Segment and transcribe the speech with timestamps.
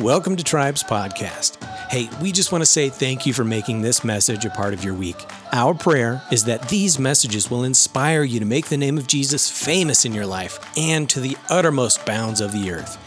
[0.00, 1.56] Welcome to Tribes Podcast.
[1.88, 4.84] Hey, we just want to say thank you for making this message a part of
[4.84, 5.16] your week.
[5.54, 9.48] Our prayer is that these messages will inspire you to make the name of Jesus
[9.48, 12.98] famous in your life and to the uttermost bounds of the earth.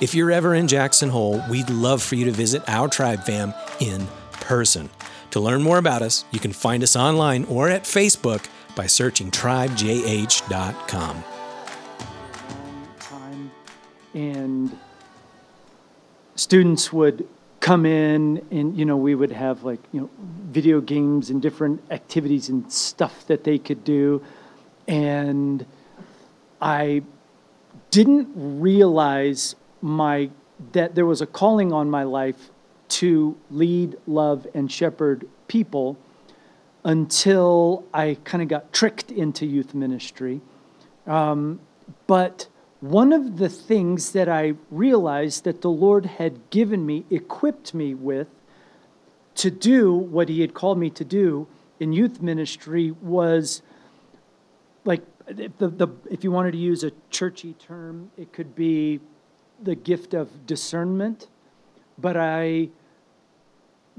[0.00, 3.54] If you're ever in Jackson Hole, we'd love for you to visit our Tribe fam
[3.78, 4.90] in person.
[5.30, 8.44] To learn more about us, you can find us online or at Facebook
[8.74, 11.24] by searching tribejh.com.
[16.44, 17.26] students would
[17.60, 20.10] come in and you know we would have like you know
[20.58, 24.22] video games and different activities and stuff that they could do.
[24.86, 25.64] And
[26.60, 27.02] i
[27.90, 30.28] didn't realize my
[30.72, 32.50] that there was a calling on my life
[33.00, 35.96] to lead love and shepherd people
[36.84, 40.42] until i kind of got tricked into youth ministry.
[41.06, 41.60] Um,
[42.06, 42.48] but
[42.84, 47.94] one of the things that I realized that the Lord had given me, equipped me
[47.94, 48.28] with
[49.36, 51.46] to do what He had called me to do
[51.80, 53.62] in youth ministry was
[54.84, 59.00] like the, the, if you wanted to use a churchy term, it could be
[59.62, 61.28] the gift of discernment.
[61.96, 62.68] But I,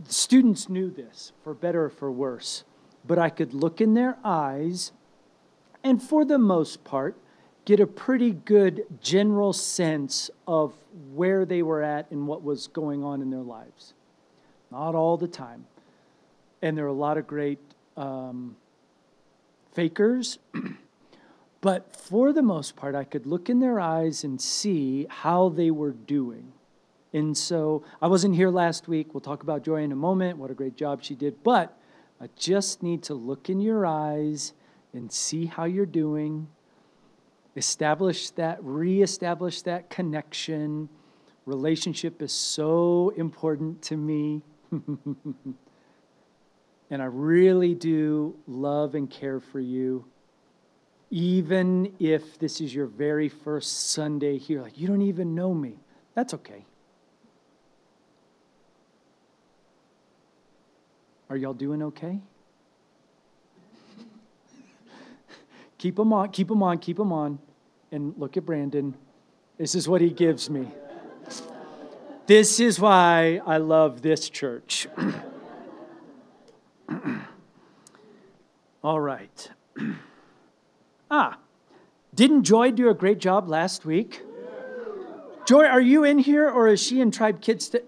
[0.08, 2.64] students knew this, for better or for worse.
[3.03, 4.92] But I could look in their eyes,
[5.83, 7.16] and for the most part,
[7.66, 10.73] get a pretty good general sense of
[11.13, 13.94] where they were at and what was going on in their lives.
[14.71, 15.66] Not all the time.
[16.61, 17.59] And there are a lot of great
[17.97, 18.55] um,
[19.73, 20.38] fakers.
[21.61, 25.71] but for the most part, I could look in their eyes and see how they
[25.71, 26.53] were doing.
[27.13, 29.13] And so I wasn't here last week.
[29.13, 31.43] We'll talk about Joy in a moment, what a great job she did.
[31.43, 31.77] But
[32.21, 34.53] I just need to look in your eyes
[34.93, 36.47] and see how you're doing
[37.56, 40.89] establish that, reestablish that connection.
[41.45, 44.42] Relationship is so important to me.
[44.71, 45.55] and
[47.02, 50.05] I really do love and care for you.
[51.11, 55.80] Even if this is your very first Sunday here, like you don't even know me,
[56.14, 56.65] that's okay.
[61.30, 62.20] Are y'all doing okay?
[65.77, 67.39] keep them on, keep them on, keep them on
[67.95, 68.94] and look at Brandon.
[69.58, 70.67] This is what he gives me.
[72.28, 74.88] This is why I love this church.
[78.83, 79.50] All right.
[81.10, 81.38] ah,
[82.14, 84.22] didn't Joy do a great job last week?
[85.48, 87.67] Joy, are you in here or is she in Tribe Kids?
[87.67, 87.86] St-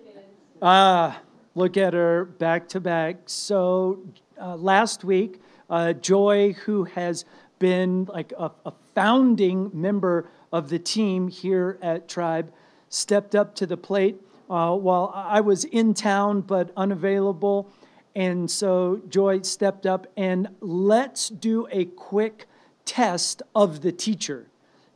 [0.61, 1.19] ah,
[1.53, 3.17] look at her back to back.
[3.25, 3.99] So
[4.39, 7.25] uh, last week, uh, Joy, who has
[7.59, 12.51] been like a, a founding member of the team here at Tribe,
[12.89, 17.69] stepped up to the plate uh, while I was in town but unavailable.
[18.15, 22.47] And so Joy stepped up and let's do a quick
[22.85, 24.47] test of the teacher.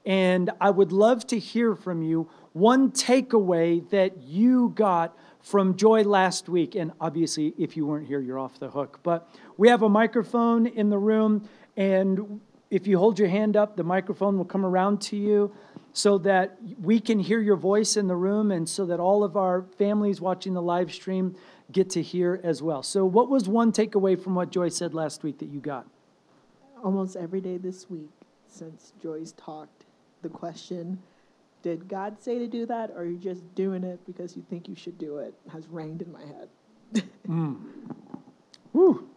[0.06, 6.04] And I would love to hear from you one takeaway that you got from Joy
[6.04, 6.76] last week.
[6.76, 9.00] And obviously, if you weren't here, you're off the hook.
[9.04, 11.48] But we have a microphone in the room,
[11.78, 15.54] and if you hold your hand up, the microphone will come around to you
[15.94, 19.36] so that we can hear your voice in the room and so that all of
[19.36, 21.36] our families watching the live stream
[21.70, 22.82] get to hear as well.
[22.82, 25.86] So, what was one takeaway from what Joy said last week that you got?
[26.82, 28.10] Almost every day this week
[28.48, 29.86] since Joy's talked,
[30.22, 30.98] the question,
[31.64, 34.68] did God say to do that or are you just doing it because you think
[34.68, 37.04] you should do it, has ranged in my head.
[37.28, 37.58] mm.
[38.72, 39.11] Whew.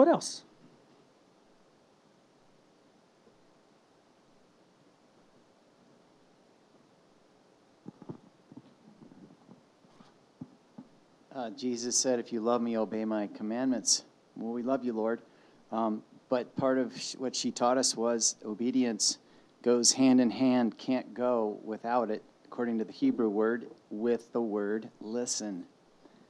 [0.00, 0.44] What else?
[11.34, 14.04] Uh, Jesus said, If you love me, obey my commandments.
[14.36, 15.20] Well, we love you, Lord.
[15.70, 19.18] Um, but part of what she taught us was obedience
[19.60, 24.40] goes hand in hand, can't go without it, according to the Hebrew word, with the
[24.40, 25.66] word listen.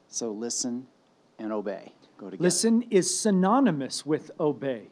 [0.09, 0.89] So listen
[1.41, 2.45] and obey go together.
[2.45, 4.89] Listen is synonymous with obey.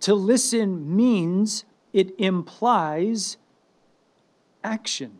[0.00, 3.36] To listen means it implies
[4.64, 5.18] action.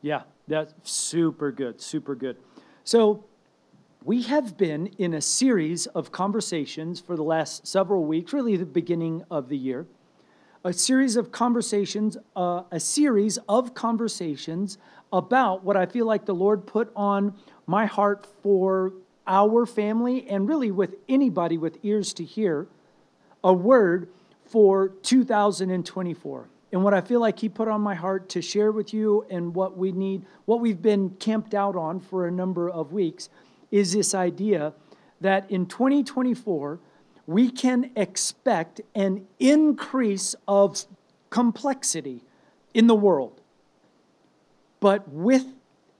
[0.00, 2.36] Yeah, that's super good, super good.
[2.84, 3.24] So,
[4.04, 8.66] we have been in a series of conversations for the last several weeks, really the
[8.66, 9.86] beginning of the year.
[10.62, 14.76] A series of conversations, uh, a series of conversations
[15.10, 17.34] about what I feel like the Lord put on
[17.66, 18.92] my heart for
[19.26, 22.66] our family and really with anybody with ears to hear
[23.42, 24.08] a word
[24.46, 26.48] for 2024.
[26.72, 29.54] and what I feel like He put on my heart to share with you, and
[29.54, 33.28] what we need, what we've been camped out on for a number of weeks,
[33.70, 34.72] is this idea
[35.20, 36.80] that in 2024,
[37.26, 40.84] we can expect an increase of
[41.30, 42.22] complexity
[42.74, 43.40] in the world.
[44.80, 45.46] But with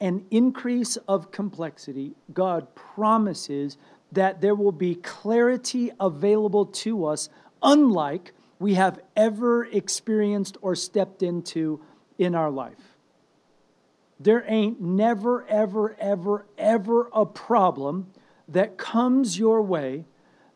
[0.00, 3.76] an increase of complexity, God promises
[4.12, 7.28] that there will be clarity available to us,
[7.62, 11.80] unlike we have ever experienced or stepped into
[12.18, 12.96] in our life.
[14.20, 18.12] There ain't never, ever, ever, ever a problem
[18.48, 20.04] that comes your way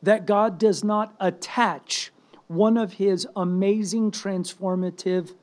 [0.02, 2.12] that God does not attach
[2.46, 5.34] one of his amazing transformative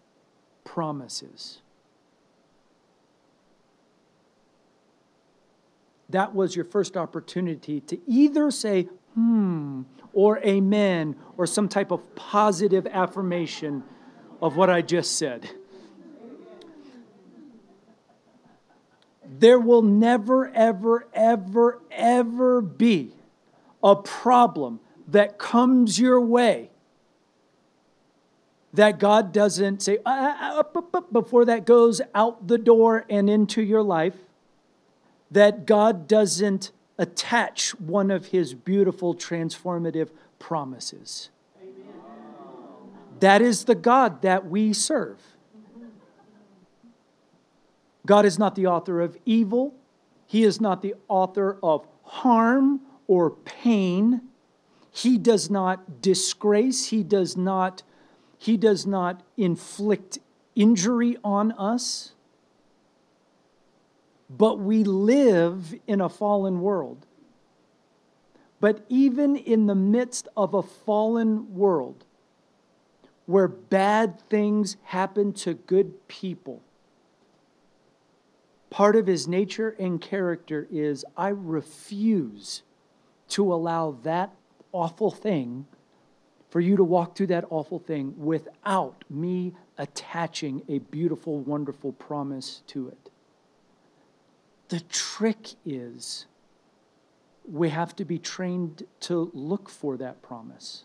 [0.63, 1.61] promises.
[6.09, 8.83] That was your first opportunity to either say,
[9.15, 13.83] hmm, or amen, or some type of positive affirmation
[14.41, 15.49] of what I just said.
[19.27, 23.11] There will never, ever, ever, ever be
[23.83, 26.69] a problem that comes your way
[28.75, 32.57] that God doesn't say, uh, uh, uh, up, up, up, before that goes out the
[32.57, 34.15] door and into your life,
[35.35, 40.09] that God doesn't attach one of his beautiful transformative
[40.39, 41.29] promises.
[41.61, 41.93] Amen.
[43.19, 45.19] That is the God that we serve.
[48.05, 49.75] God is not the author of evil.
[50.25, 54.21] He is not the author of harm or pain.
[54.89, 56.87] He does not disgrace.
[56.87, 57.83] He does not,
[58.37, 60.19] he does not inflict
[60.55, 62.13] injury on us.
[64.37, 67.05] But we live in a fallen world.
[68.59, 72.03] But even in the midst of a fallen world,
[73.25, 76.61] where bad things happen to good people,
[78.69, 82.63] part of his nature and character is I refuse
[83.29, 84.33] to allow that
[84.71, 85.65] awful thing
[86.49, 92.61] for you to walk through that awful thing without me attaching a beautiful, wonderful promise
[92.67, 93.04] to it.
[94.69, 96.25] The trick is
[97.49, 100.83] we have to be trained to look for that promise.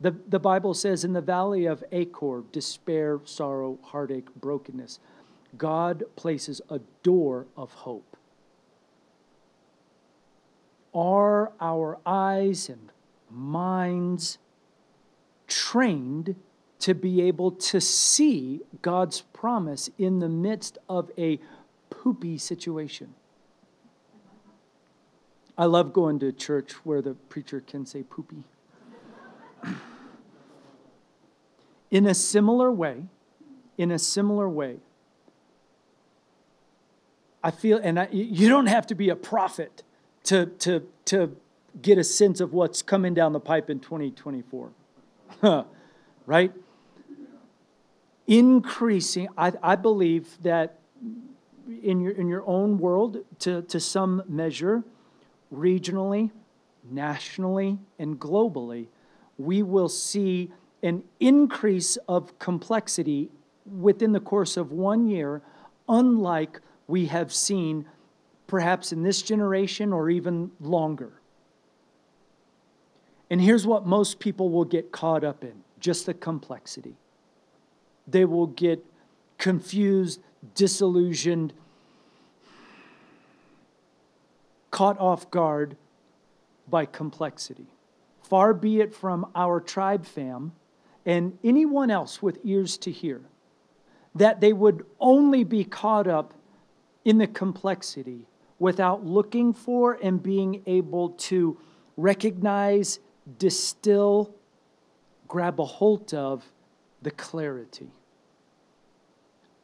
[0.00, 4.98] The, the Bible says in the valley of Achor, despair, sorrow, heartache, brokenness,
[5.56, 8.16] God places a door of hope.
[10.94, 12.90] Are our eyes and
[13.30, 14.38] minds
[15.46, 16.34] trained
[16.80, 21.38] to be able to see God's promise in the midst of a
[22.02, 23.14] poopy situation?
[25.56, 28.42] I love going to church where the preacher can say poopy.
[31.92, 33.04] in a similar way,
[33.78, 34.78] in a similar way,
[37.44, 39.84] I feel, and I, you don't have to be a prophet
[40.24, 41.36] to, to, to
[41.80, 44.72] get a sense of what's coming down the pipe in 2024.
[46.26, 46.52] right?
[48.26, 50.80] Increasing, I, I believe that
[51.82, 54.84] in your, in your own world, to, to some measure,
[55.54, 56.30] regionally,
[56.90, 58.86] nationally, and globally,
[59.38, 60.50] we will see
[60.82, 63.30] an increase of complexity
[63.80, 65.42] within the course of one year,
[65.88, 67.86] unlike we have seen
[68.46, 71.12] perhaps in this generation or even longer.
[73.30, 76.96] And here's what most people will get caught up in just the complexity.
[78.06, 78.84] They will get
[79.38, 80.20] confused,
[80.54, 81.54] disillusioned,
[84.72, 85.76] caught off guard
[86.68, 87.66] by complexity.
[88.22, 90.52] Far be it from our tribe fam
[91.06, 93.20] and anyone else with ears to hear
[94.14, 96.34] that they would only be caught up
[97.04, 98.26] in the complexity
[98.58, 101.58] without looking for and being able to
[101.96, 102.98] recognize,
[103.38, 104.34] distill,
[105.28, 106.44] grab a hold of
[107.02, 107.90] the clarity.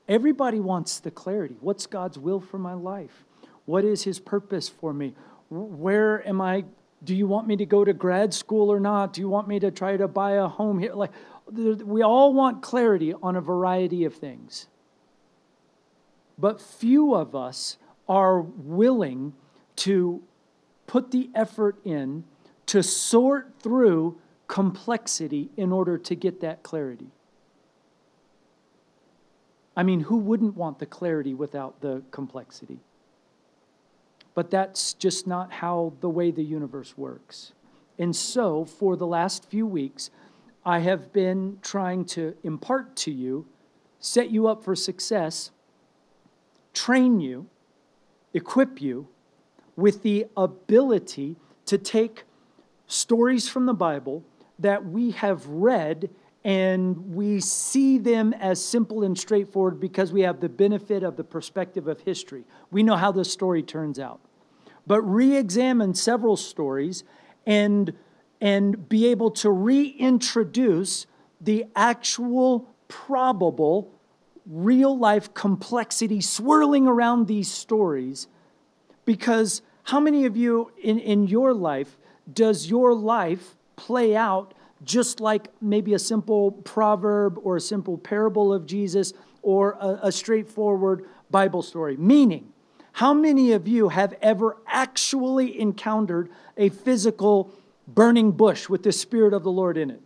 [0.09, 1.57] Everybody wants the clarity.
[1.61, 3.25] What's God's will for my life?
[3.69, 5.15] What is His purpose for me?
[5.51, 6.65] Where am I?
[7.05, 9.13] Do you want me to go to grad school or not?
[9.13, 10.95] Do you want me to try to buy a home here?
[10.95, 11.13] Like,
[11.53, 14.69] we all want clarity on a variety of things.
[16.39, 17.77] But few of us
[18.09, 19.35] are willing
[19.77, 20.23] to
[20.87, 22.25] put the effort in
[22.69, 27.11] to sort through complexity in order to get that clarity.
[29.77, 32.81] I mean, who wouldn't want the clarity without the complexity?
[34.39, 37.55] But that's just not how the way the universe works.
[37.99, 40.11] And so, for the last few weeks,
[40.65, 43.47] I have been trying to impart to you,
[43.99, 45.51] set you up for success,
[46.73, 47.49] train you,
[48.33, 49.09] equip you
[49.75, 51.35] with the ability
[51.67, 52.23] to take
[52.87, 54.23] stories from the Bible
[54.61, 56.11] that we have read
[56.45, 61.25] and we see them as simple and straightforward because we have the benefit of the
[61.25, 62.45] perspective of history.
[62.71, 64.21] We know how the story turns out.
[64.89, 67.05] But re examine several stories
[67.47, 67.93] and,
[68.41, 71.07] and be able to reintroduce
[71.41, 73.93] the actual probable
[74.47, 78.27] real life complexity swirling around these stories.
[79.05, 81.99] Because how many of you in, in your life
[82.33, 84.55] does your life play out
[84.85, 90.13] just like maybe a simple proverb or a simple parable of Jesus or a, a
[90.13, 91.97] straightforward Bible story.
[91.97, 92.53] Meaning,
[92.99, 97.49] how many of you have ever actually encountered a physical
[97.87, 100.03] burning bush with the Spirit of the Lord in it?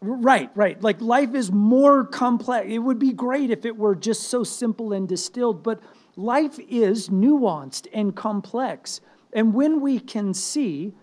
[0.00, 0.82] Right, right.
[0.82, 2.66] Like life is more complex.
[2.68, 5.80] It would be great if it were just so simple and distilled, but
[6.16, 9.00] life is nuanced and complex.
[9.32, 10.94] And when we can see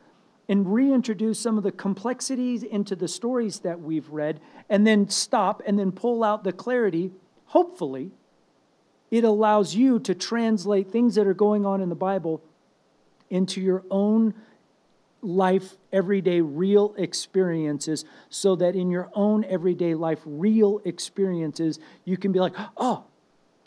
[0.50, 5.62] and reintroduce some of the complexities into the stories that we've read, and then stop
[5.66, 7.12] and then pull out the clarity,
[7.46, 8.12] hopefully,
[9.12, 12.42] it allows you to translate things that are going on in the Bible
[13.30, 14.34] into your own
[15.22, 22.32] life, everyday, real experiences, so that in your own everyday life, real experiences, you can
[22.32, 23.04] be like, oh,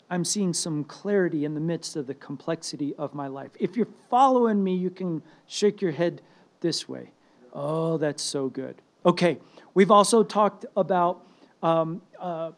[0.09, 3.51] I'm seeing some clarity in the midst of the complexity of my life.
[3.59, 6.21] If you're following me, you can shake your head
[6.61, 7.11] this way.
[7.53, 8.81] Oh, that's so good.
[9.05, 9.39] Okay,
[9.73, 11.25] we've also talked about
[11.63, 12.51] um, uh,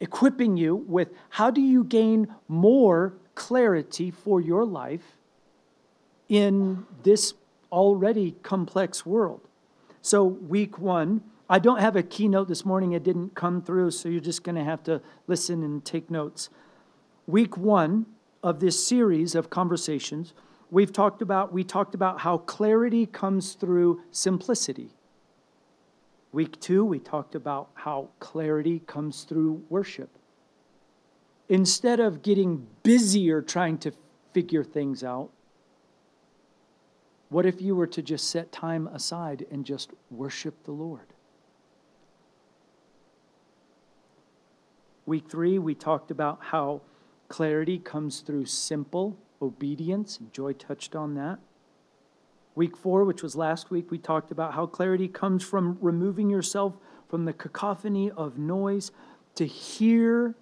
[0.00, 5.16] equipping you with how do you gain more clarity for your life
[6.28, 7.34] in this
[7.72, 9.40] already complex world.
[10.02, 14.08] So, week one, I don't have a keynote this morning, it didn't come through, so
[14.08, 16.50] you're just going to have to listen and take notes.
[17.26, 18.06] Week one
[18.42, 20.34] of this series of conversations
[20.70, 24.90] we've talked about we talked about how clarity comes through simplicity
[26.32, 30.10] week 2 we talked about how clarity comes through worship
[31.48, 33.92] instead of getting busier trying to
[34.32, 35.30] figure things out
[37.30, 41.12] what if you were to just set time aside and just worship the lord
[45.06, 46.80] week 3 we talked about how
[47.28, 51.38] clarity comes through simple obedience, Joy touched on that.
[52.58, 56.76] Week four, which was last week, we talked about how clarity comes from removing yourself
[57.08, 58.90] from the cacophony of noise
[59.36, 60.34] to hear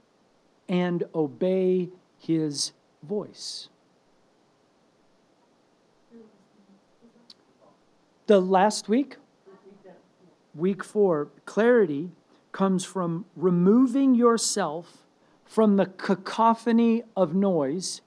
[0.67, 3.69] and obey his voice.
[8.27, 9.19] The last week,
[10.55, 12.13] week four, clarity
[12.51, 15.03] comes from removing yourself
[15.45, 18.01] from the cacophony of noise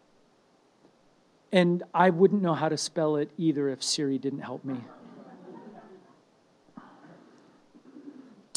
[1.51, 4.81] and I wouldn't know how to spell it either if Siri didn't help me.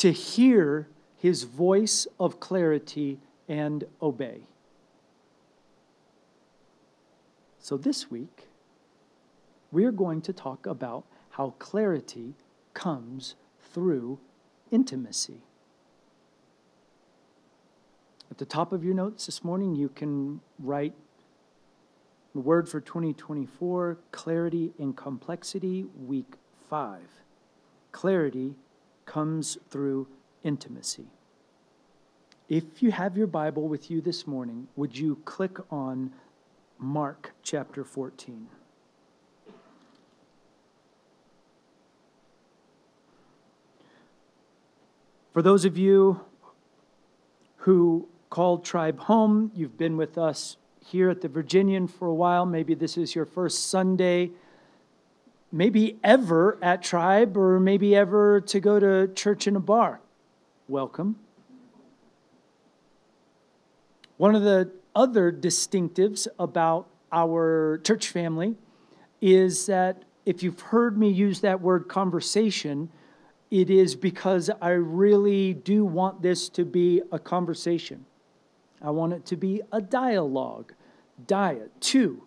[0.02, 4.40] to hear his voice of clarity and obey.
[7.61, 8.49] So this week,
[9.70, 12.34] we're going to talk about how clarity
[12.75, 13.37] comes
[13.72, 14.18] through
[14.72, 15.42] intimacy.
[18.28, 20.94] At the top of your notes this morning, you can write
[22.32, 26.34] the word for 2024 clarity and complexity, week
[26.68, 27.08] five.
[27.92, 28.54] Clarity
[29.04, 30.08] comes through
[30.42, 31.06] intimacy.
[32.48, 36.12] If you have your Bible with you this morning, would you click on
[36.78, 38.48] Mark chapter 14?
[45.32, 46.20] For those of you
[47.56, 52.44] who called Tribe home, you've been with us here at the Virginian for a while.
[52.44, 54.30] Maybe this is your first Sunday,
[55.50, 60.00] maybe ever at Tribe, or maybe ever to go to church in a bar.
[60.68, 61.16] Welcome.
[64.16, 68.56] One of the other distinctives about our church family
[69.20, 72.90] is that if you've heard me use that word conversation,
[73.50, 78.06] it is because I really do want this to be a conversation.
[78.82, 80.72] I want it to be a dialogue,
[81.26, 82.24] diet, two,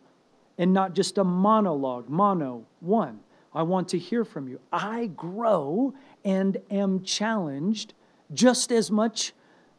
[0.57, 3.19] and not just a monologue, mono, one.
[3.53, 4.59] I want to hear from you.
[4.71, 5.93] I grow
[6.23, 7.93] and am challenged
[8.33, 9.33] just as much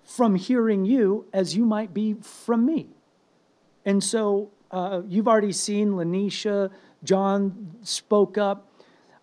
[0.04, 2.88] from hearing you as you might be from me.
[3.85, 6.71] And so uh, you've already seen Lanisha,
[7.04, 8.73] John spoke up.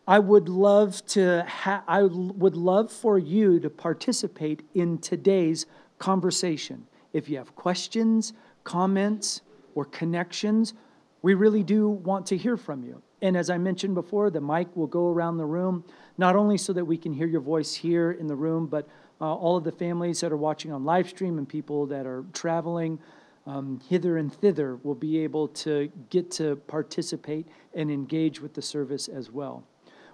[0.07, 5.65] I would love to ha- I would love for you to participate in today's
[5.98, 6.88] conversation.
[7.13, 9.41] If you have questions, comments,
[9.75, 10.74] or connections,
[11.22, 13.01] we really do want to hear from you.
[13.22, 15.86] And as I mentioned before, the mic will go around the room,
[16.17, 18.88] not only so that we can hear your voice here in the room, but
[19.22, 22.25] uh, all of the families that are watching on live stream and people that are
[22.34, 23.00] traveling
[23.46, 28.62] um, hither and thither will be able to get to participate and engage with the
[28.62, 29.63] service as well.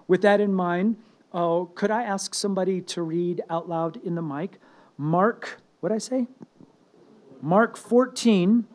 [0.06, 0.96] With that in mind,
[1.32, 4.58] uh, could I ask somebody to read out loud in the mic?
[4.98, 6.26] Mark, what I say?
[7.42, 8.66] Mark 14,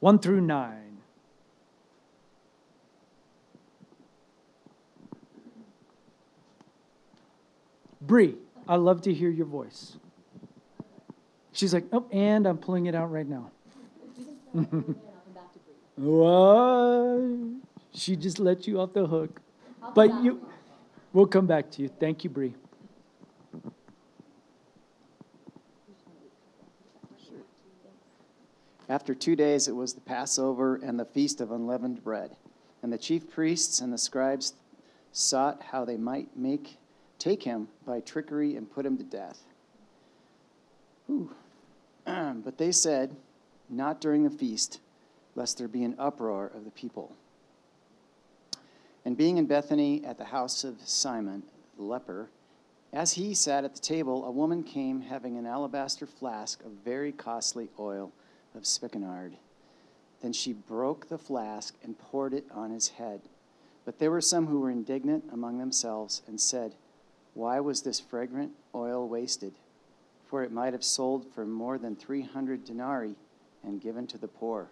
[0.00, 0.82] 1 through 9.
[8.00, 8.34] Bree,
[8.68, 9.96] I love to hear your voice.
[11.52, 13.50] She's like, oh, and I'm pulling it out right now.
[15.96, 17.62] what?
[17.94, 19.40] She just let you off the hook.
[19.94, 20.46] But you,
[21.12, 21.88] we'll come back to you.
[21.88, 22.54] Thank you, Bree.
[28.88, 32.36] After two days, it was the Passover and the feast of unleavened bread.
[32.82, 34.54] And the chief priests and the scribes
[35.12, 36.78] sought how they might make
[37.18, 39.38] take him by trickery and put him to death.
[42.04, 43.14] but they said,
[43.70, 44.80] Not during the feast,
[45.36, 47.14] lest there be an uproar of the people.
[49.04, 51.44] And being in Bethany at the house of Simon
[51.76, 52.28] the leper,
[52.92, 57.12] as he sat at the table, a woman came having an alabaster flask of very
[57.12, 58.12] costly oil
[58.54, 59.36] of spikenard.
[60.20, 63.22] Then she broke the flask and poured it on his head.
[63.84, 66.74] But there were some who were indignant among themselves and said,
[67.34, 69.54] Why was this fragrant oil wasted?
[70.26, 73.16] For it might have sold for more than 300 denarii
[73.64, 74.68] and given to the poor.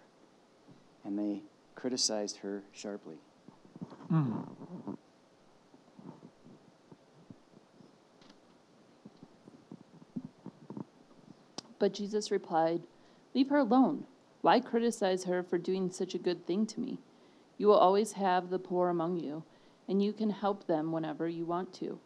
[1.03, 1.41] And they
[1.75, 3.17] criticized her sharply.
[4.11, 4.47] Mm.
[11.79, 12.83] But Jesus replied,
[13.33, 14.05] Leave her alone.
[14.41, 16.99] Why criticize her for doing such a good thing to me?
[17.57, 19.43] You will always have the poor among you,
[19.87, 21.99] and you can help them whenever you want to,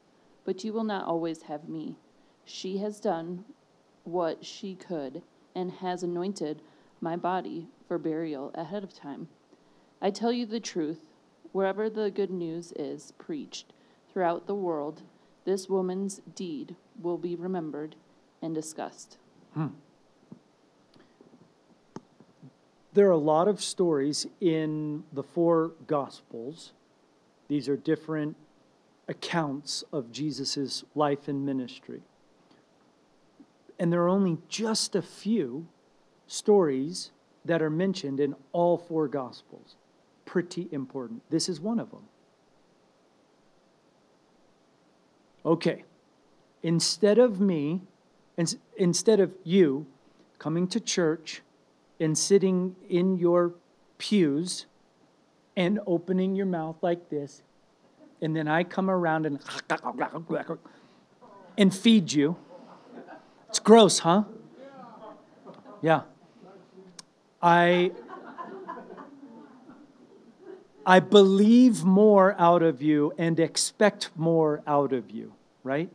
[0.44, 1.96] but you will not always have me.
[2.44, 3.46] She has done
[4.04, 5.24] what she could
[5.56, 6.62] and has anointed
[7.02, 9.28] my body for burial ahead of time.
[10.02, 11.00] I tell you the truth,
[11.52, 13.74] wherever the good news is preached
[14.12, 15.04] throughout the world,
[15.46, 17.96] this woman's deed will be remembered
[18.42, 19.18] and discussed.
[19.54, 19.68] Hmm.
[22.96, 26.72] There are a lot of stories in the four Gospels.
[27.50, 28.38] These are different
[29.10, 32.04] accounts of Jesus' life and ministry.
[33.78, 35.68] And there are only just a few
[36.26, 37.12] stories
[37.44, 39.76] that are mentioned in all four Gospels.
[40.24, 41.22] Pretty important.
[41.30, 42.04] This is one of them.
[45.46, 45.84] Okay.
[46.64, 47.82] Instead of me,
[48.78, 49.86] instead of you
[50.40, 51.42] coming to church
[52.00, 53.54] and sitting in your
[53.98, 54.66] pews
[55.56, 57.42] and opening your mouth like this,
[58.22, 59.40] and then I come around and
[61.58, 62.36] and feed you.
[63.50, 64.24] It's gross, huh?
[65.82, 66.02] Yeah.
[67.42, 67.92] I
[70.86, 75.90] I believe more out of you and expect more out of you, right?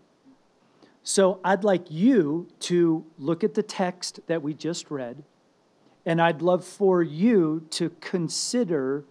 [1.02, 5.22] So I'd like you to look at the text that we just read
[6.04, 9.04] and I'd love for you to consider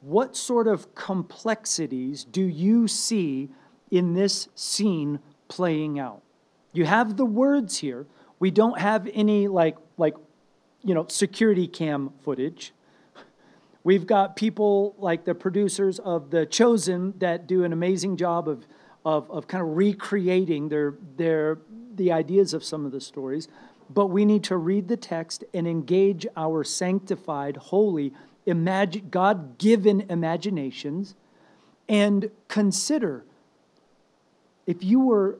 [0.00, 3.48] what sort of complexities do you see
[3.90, 6.22] in this scene playing out?
[6.72, 8.06] You have the words here.
[8.38, 10.14] We don't have any like like
[10.82, 12.72] you know security cam footage.
[13.86, 18.66] We've got people like the producers of The Chosen that do an amazing job of,
[19.04, 21.58] of, of kind of recreating their, their,
[21.94, 23.46] the ideas of some of the stories
[23.88, 28.12] but we need to read the text and engage our sanctified, holy,
[28.44, 31.14] imagine, God given imaginations
[31.88, 33.24] and consider
[34.66, 35.38] if you were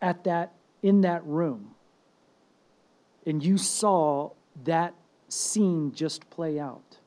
[0.00, 1.74] at that in that room
[3.26, 4.30] and you saw
[4.64, 4.94] that
[5.28, 6.98] scene just play out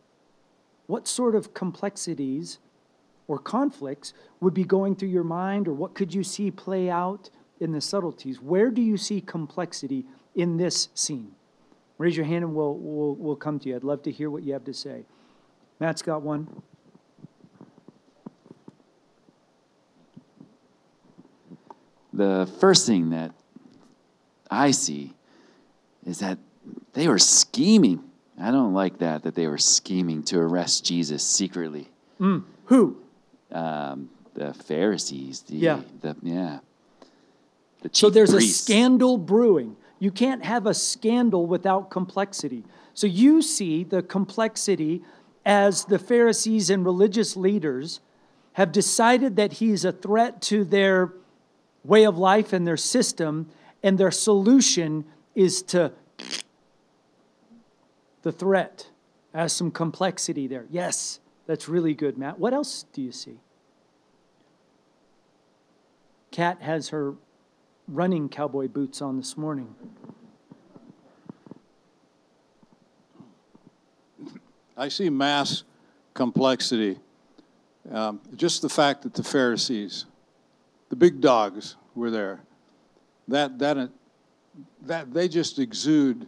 [0.87, 2.59] what sort of complexities
[3.27, 7.29] or conflicts would be going through your mind or what could you see play out
[7.59, 8.41] in the subtleties.
[8.41, 11.31] Where do you see complexity in this scene?
[11.97, 13.75] Raise your hand and we'll, we'll, we'll come to you.
[13.75, 15.05] I'd love to hear what you have to say.
[15.79, 16.61] Matt's got one.
[22.13, 23.31] The first thing that
[24.49, 25.13] I see
[26.05, 26.37] is that
[26.93, 28.03] they were scheming.
[28.39, 31.89] I don't like that, that they were scheming to arrest Jesus secretly.
[32.19, 32.43] Mm.
[32.65, 32.97] Who?
[33.51, 35.41] Um, the Pharisees.
[35.41, 35.81] The, Yeah.
[36.01, 36.59] The, yeah.
[37.85, 39.75] The So there's a scandal brewing.
[39.99, 42.63] You can't have a scandal without complexity.
[42.95, 45.03] So you see the complexity
[45.45, 47.99] as the Pharisees and religious leaders
[48.53, 51.13] have decided that he's a threat to their
[51.83, 53.51] way of life and their system,
[53.83, 55.91] and their solution is to
[58.23, 58.89] the threat
[59.35, 60.65] has some complexity there.
[60.71, 62.39] Yes, that's really good, Matt.
[62.39, 63.37] What else do you see?
[66.31, 67.13] Kat has her
[67.87, 69.73] running cowboy boots on this morning.
[74.77, 75.63] I see mass
[76.13, 76.97] complexity.
[77.91, 80.05] Um, just the fact that the Pharisees,
[80.89, 82.41] the big dogs, were there.
[83.27, 83.89] That that
[84.81, 86.27] that they just exude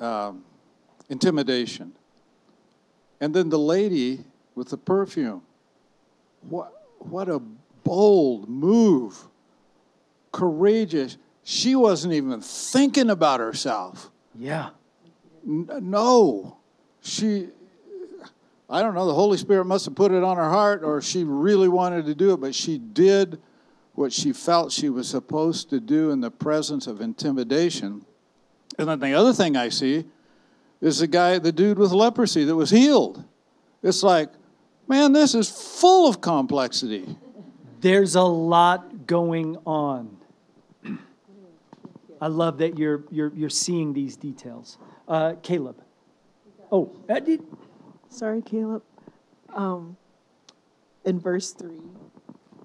[0.00, 0.44] um,
[1.08, 1.92] intimidation.
[3.20, 5.42] And then the lady with the perfume.
[6.42, 7.40] What what a
[7.84, 9.28] bold move.
[10.38, 11.16] Courageous.
[11.42, 14.10] She wasn't even thinking about herself.
[14.38, 14.70] Yeah.
[15.46, 16.58] N- no
[17.00, 17.48] she
[18.68, 21.22] i don't know the holy spirit must have put it on her heart or she
[21.24, 23.40] really wanted to do it but she did
[23.94, 28.04] what she felt she was supposed to do in the presence of intimidation
[28.78, 30.04] and then the other thing i see
[30.80, 33.24] is the guy the dude with leprosy that was healed
[33.82, 34.28] it's like
[34.88, 37.16] man this is full of complexity
[37.80, 40.17] There's a lot going on.
[42.20, 44.78] I love that you're, you're, you're seeing these details.
[45.06, 45.82] Uh, Caleb.
[46.70, 47.44] Oh, uh, did-
[48.08, 48.82] Sorry, Caleb.
[49.54, 49.96] Um,
[51.04, 51.78] in verse 3,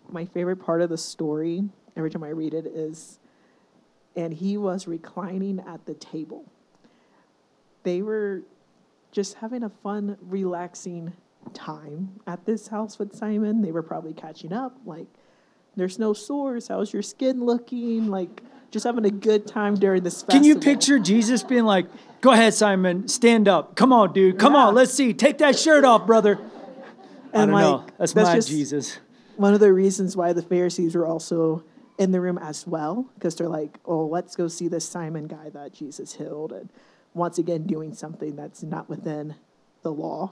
[0.09, 1.63] my favorite part of the story,
[1.95, 3.19] every time I read it, is
[4.15, 6.45] and he was reclining at the table.
[7.83, 8.43] They were
[9.11, 11.13] just having a fun, relaxing
[11.53, 13.61] time at this house with Simon.
[13.61, 15.07] They were probably catching up, like,
[15.75, 16.67] there's no sores.
[16.67, 18.07] How's your skin looking?
[18.07, 20.33] Like, just having a good time during this festival.
[20.39, 21.85] can you picture Jesus being like,
[22.21, 23.75] go ahead, Simon, stand up.
[23.75, 24.39] Come on, dude.
[24.39, 25.13] Come on, let's see.
[25.13, 26.39] Take that shirt off, brother.
[27.33, 27.75] I And, don't know.
[27.77, 28.99] like, That's, that's my Jesus.
[29.37, 31.63] one of the reasons why the Pharisees were also
[31.99, 35.49] in the room as well, because they're like, oh, let's go see this Simon guy
[35.51, 36.51] that Jesus healed.
[36.51, 36.69] And
[37.13, 39.35] once again, doing something that's not within
[39.83, 40.31] the law.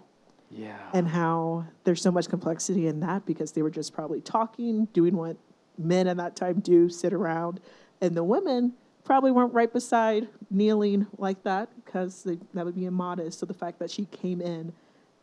[0.50, 0.78] Yeah.
[0.94, 5.16] And how there's so much complexity in that because they were just probably talking, doing
[5.16, 5.38] what
[5.78, 7.60] men at that time do, sit around.
[8.02, 12.86] And the women probably weren't right beside kneeling like that because they, that would be
[12.86, 13.40] immodest.
[13.40, 14.74] So the fact that she came in,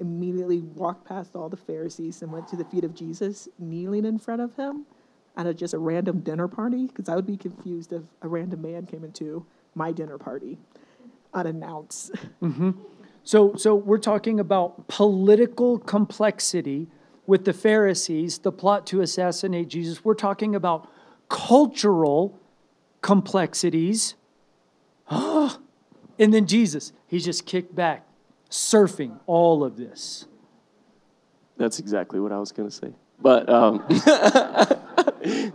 [0.00, 4.18] immediately walked past all the Pharisees and went to the feet of Jesus, kneeling in
[4.18, 4.86] front of him
[5.36, 8.62] at a, just a random dinner party, because I would be confused if a random
[8.62, 10.58] man came into my dinner party
[11.34, 12.12] unannounced.
[12.42, 12.70] Mm-hmm.
[13.24, 16.86] So, so we're talking about political complexity
[17.26, 20.04] with the Pharisees, the plot to assassinate Jesus.
[20.04, 20.88] We're talking about
[21.28, 22.38] cultural
[23.00, 24.14] complexities.
[25.10, 25.58] and
[26.18, 28.06] then Jesus, he's just kicked back,
[28.50, 30.26] surfing all of this.
[31.56, 32.92] That's exactly what I was going to say.
[33.20, 33.80] But um,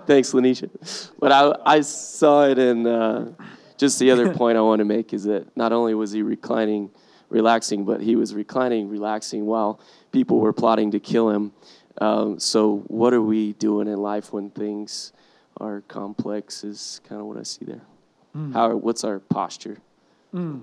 [0.06, 0.70] thanks, Lanisha.
[1.20, 3.26] But I, I saw it, and uh,
[3.78, 6.92] just the other point I want to make is that not only was he reclining,
[7.30, 9.80] relaxing, but he was reclining, relaxing while
[10.12, 11.54] people were plotting to kill him.
[12.02, 15.14] Um, so, what are we doing in life when things
[15.58, 16.64] are complex?
[16.64, 17.82] Is kind of what I see there.
[18.36, 18.54] Mm.
[18.54, 18.76] How?
[18.76, 19.78] What's our posture?
[20.34, 20.62] Mm.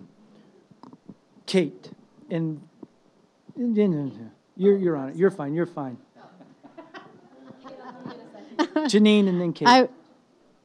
[1.47, 1.91] Kate,
[2.31, 2.61] and
[4.57, 5.17] you're, you're on it.
[5.17, 5.55] You're fine.
[5.55, 5.97] You're fine.
[8.59, 9.69] Janine and then Kate.
[9.69, 9.89] I,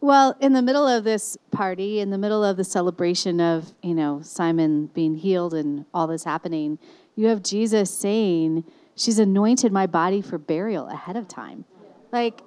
[0.01, 3.95] well, in the middle of this party, in the middle of the celebration of, you
[3.95, 6.77] know, Simon being healed and all this happening,
[7.15, 8.63] you have Jesus saying,
[8.95, 11.65] She's anointed my body for burial ahead of time.
[12.13, 12.41] Like,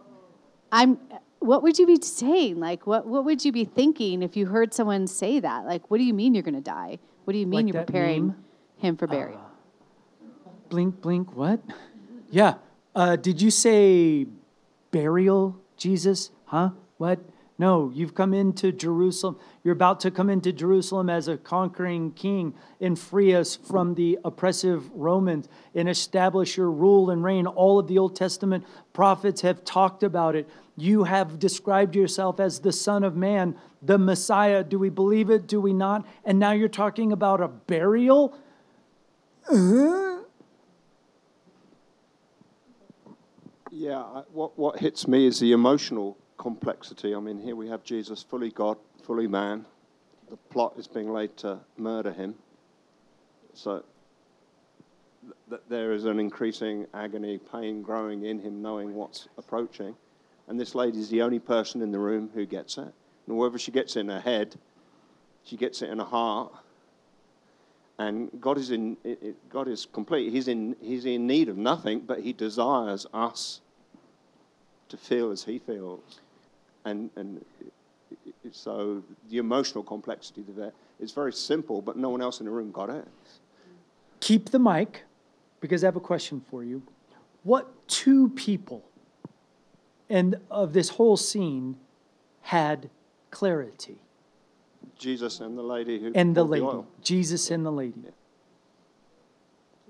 [0.73, 0.99] I'm,
[1.41, 2.59] what would you be saying?
[2.59, 5.65] Like, what, what would you be thinking if you heard someone say that?
[5.65, 6.99] Like, what do you mean you're going to die?
[7.25, 8.45] What do you mean Like you're preparing meme?
[8.79, 9.41] him for burial?
[10.69, 11.61] blink, blink, what?
[12.31, 12.55] Yeah.
[12.95, 14.27] Uh, did you say
[14.91, 16.31] burial, Jesus?
[16.47, 16.71] Huh?
[16.99, 17.21] What?
[17.61, 19.37] No, you've come into Jerusalem.
[19.65, 24.17] You're about to come into Jerusalem as a conquering king and free us from the
[24.25, 27.47] oppressive Romans and establish your rule and reign.
[27.47, 30.49] All of the Old Testament prophets have talked about it.
[30.79, 34.63] You have described yourself as the Son of Man, the Messiah.
[34.63, 35.49] Do we believe it?
[35.49, 36.07] Do we not?
[36.25, 38.33] And now you're talking about a burial?
[39.51, 40.23] Uh-huh.
[43.73, 47.13] Yeah, what, what hits me is the emotional complexity.
[47.13, 49.67] I mean, here we have Jesus, fully God, fully man.
[50.31, 52.37] The plot is being laid to murder him.
[53.53, 53.85] So
[55.51, 59.97] th- there is an increasing agony, pain growing in him, knowing what's approaching.
[60.49, 62.93] And this lady's the only person in the room who gets it.
[63.27, 64.57] And whether she gets it in her head,
[65.45, 66.53] she gets it in her heart.
[67.99, 70.33] And God is in it, it- God is complete.
[70.33, 73.61] He's in He's in need of nothing, but He desires us
[74.89, 76.21] to feel as He feels.
[76.85, 77.45] And and
[78.11, 82.41] it- it- so the emotional complexity to that is very simple, but no one else
[82.41, 83.07] in the room got it.
[84.21, 85.05] Keep the mic
[85.61, 86.83] because I have a question for you.
[87.43, 88.83] What two people
[90.09, 91.77] and of this whole scene
[92.43, 92.91] had
[93.31, 93.99] clarity?
[94.99, 96.87] Jesus and the lady who And the lady, oil.
[97.03, 98.03] Jesus and the lady.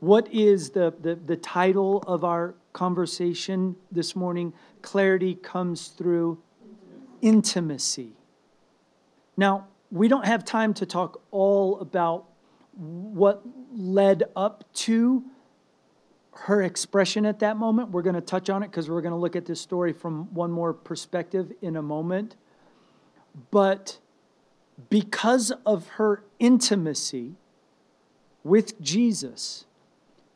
[0.00, 4.52] What is the, the, the title of our conversation this morning?
[4.83, 6.38] Clarity comes through
[7.20, 8.12] intimacy.
[9.37, 12.26] Now, we don't have time to talk all about
[12.76, 15.24] what led up to
[16.42, 17.90] her expression at that moment.
[17.90, 20.33] We're going to touch on it because we're going to look at this story from
[20.33, 22.37] one more perspective in a moment.
[23.51, 23.98] But
[24.88, 27.35] because of her intimacy
[28.44, 29.66] with Jesus,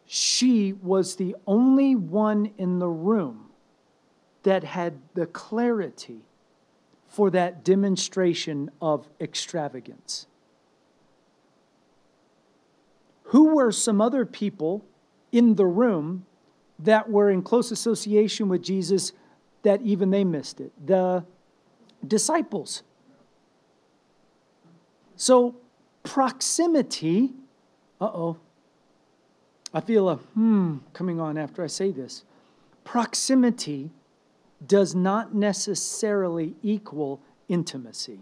[0.07, 3.51] she was the only one in the room
[4.43, 6.23] that had the clarity
[7.07, 10.27] for that demonstration of extravagance.
[13.25, 14.85] Who were some other people
[15.33, 16.27] in the room
[16.79, 19.13] that were in close association with Jesus
[19.63, 20.73] that even they missed it?
[20.87, 21.25] The
[22.07, 22.83] disciples.
[25.17, 25.57] So,
[26.03, 27.33] proximity,
[28.01, 28.37] uh oh,
[29.75, 32.25] I feel a hmm coming on after I say this.
[32.85, 33.91] Proximity
[34.67, 38.21] does not necessarily equal intimacy.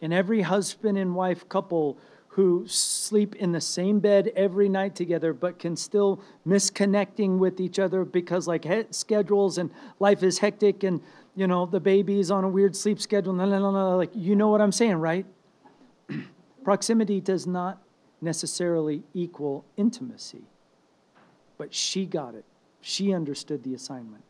[0.00, 1.98] And every husband and wife couple
[2.36, 7.78] who sleep in the same bed every night together but can still misconnecting with each
[7.78, 9.70] other because like he- schedules and
[10.00, 11.00] life is hectic and
[11.34, 14.10] you know the baby is on a weird sleep schedule no no no no like
[14.14, 15.24] you know what i'm saying right?
[16.64, 17.80] Proximity does not
[18.20, 20.42] necessarily equal intimacy
[21.56, 22.44] but she got it.
[22.82, 24.25] She understood the assignment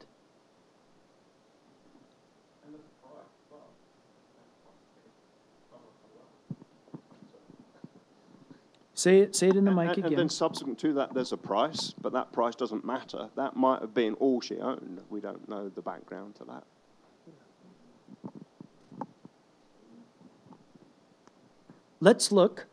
[8.97, 11.37] Say it, say it in the mic and, and then subsequent to that, there's a
[11.37, 13.29] price, but that price doesn't matter.
[13.37, 15.03] That might have been all she owned.
[15.11, 16.65] We don't know the background to that.
[22.01, 22.69] Let's look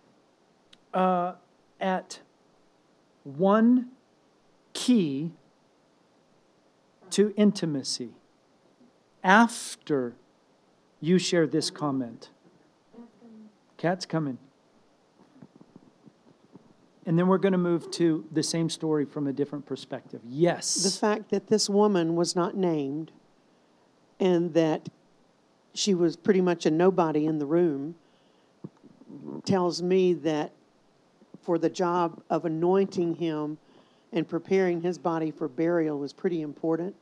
[0.94, 1.34] uh,
[1.82, 2.22] at
[3.26, 3.90] one
[4.72, 5.34] key
[7.10, 8.12] to intimacy
[9.26, 10.16] after
[11.02, 12.30] you share this comment.
[13.76, 14.38] Cat's coming.
[17.06, 20.22] And then we're going to move to the same story from a different perspective.
[20.26, 20.76] Yes.
[20.76, 23.12] The fact that this woman was not named
[24.20, 24.88] and that
[25.74, 27.96] she was pretty much a nobody in the room
[29.46, 30.52] tells me that
[31.42, 33.58] for the job of anointing him
[34.14, 36.96] and preparing his body for burial was pretty important.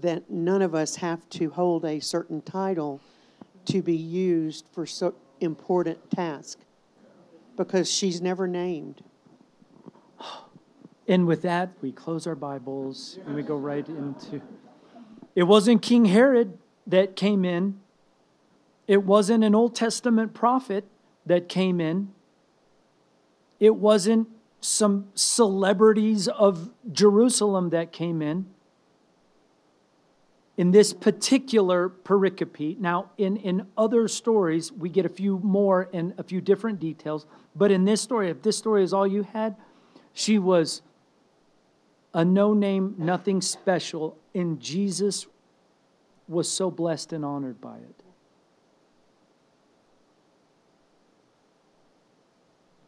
[0.00, 3.00] That none of us have to hold a certain title
[3.66, 6.58] to be used for so important task
[7.56, 9.02] because she's never named.
[11.06, 14.40] And with that, we close our Bibles and we go right into.
[15.34, 17.80] It wasn't King Herod that came in,
[18.86, 20.84] it wasn't an Old Testament prophet
[21.26, 22.12] that came in,
[23.60, 24.28] it wasn't
[24.60, 28.46] some celebrities of Jerusalem that came in.
[30.56, 36.14] In this particular pericope, now in, in other stories, we get a few more and
[36.16, 39.56] a few different details, but in this story, if this story is all you had,
[40.12, 40.82] she was
[42.12, 45.26] a no name, nothing special, and Jesus
[46.28, 48.02] was so blessed and honored by it.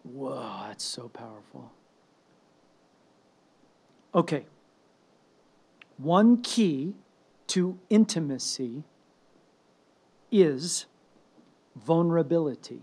[0.04, 1.72] Whoa, that's so powerful.
[4.14, 4.46] Okay.
[5.98, 6.94] One key
[7.48, 8.84] to intimacy
[10.30, 10.86] is
[11.76, 12.82] vulnerability.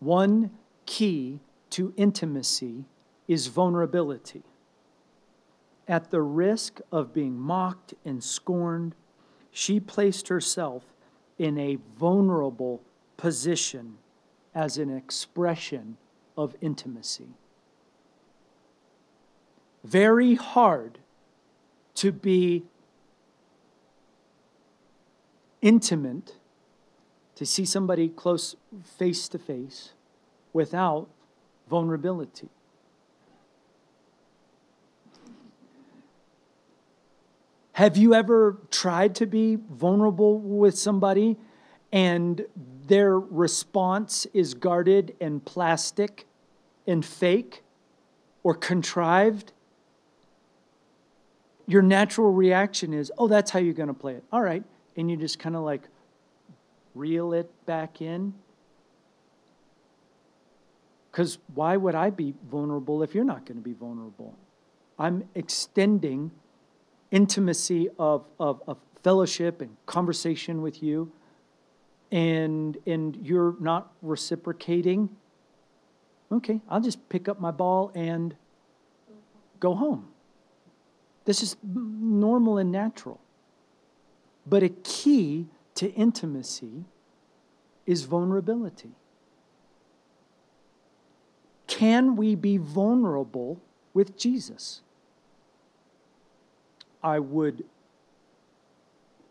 [0.00, 0.50] One
[0.86, 1.40] key
[1.70, 2.84] to intimacy
[3.26, 4.42] is vulnerability.
[5.86, 8.94] At the risk of being mocked and scorned,
[9.50, 10.84] she placed herself
[11.38, 12.82] in a vulnerable
[13.16, 13.98] position
[14.54, 15.96] as an expression
[16.36, 17.28] of intimacy.
[19.84, 20.98] Very hard
[21.94, 22.64] to be
[25.62, 26.36] intimate,
[27.34, 29.92] to see somebody close face to face,
[30.52, 31.08] without
[31.68, 32.48] vulnerability.
[37.72, 41.36] Have you ever tried to be vulnerable with somebody
[41.92, 42.44] and
[42.86, 46.26] their response is guarded and plastic
[46.88, 47.62] and fake
[48.42, 49.52] or contrived?
[51.68, 54.24] Your natural reaction is, oh, that's how you're going to play it.
[54.32, 54.64] All right.
[54.98, 55.88] And you just kind of like
[56.94, 58.34] reel it back in.
[61.10, 64.34] Because why would I be vulnerable if you're not going to be vulnerable?
[64.98, 66.30] I'm extending
[67.10, 71.10] intimacy of, of, of fellowship and conversation with you,
[72.10, 75.08] and, and you're not reciprocating.
[76.30, 78.34] Okay, I'll just pick up my ball and
[79.60, 80.08] go home.
[81.24, 83.20] This is normal and natural.
[84.48, 86.84] But a key to intimacy
[87.86, 88.92] is vulnerability.
[91.66, 93.60] Can we be vulnerable
[93.92, 94.80] with Jesus?
[97.02, 97.64] I would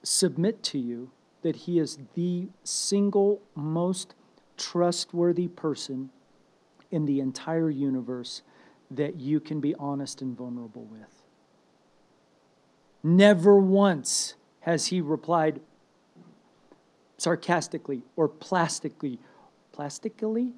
[0.04, 4.14] submit to you that he is the single most
[4.56, 6.10] trustworthy person
[6.92, 8.42] in the entire universe
[8.90, 11.24] that you can be honest and vulnerable with.
[13.04, 14.36] Never once
[14.68, 15.62] has he replied
[17.18, 19.18] sarcastically or plastically.
[19.72, 20.52] Plastically?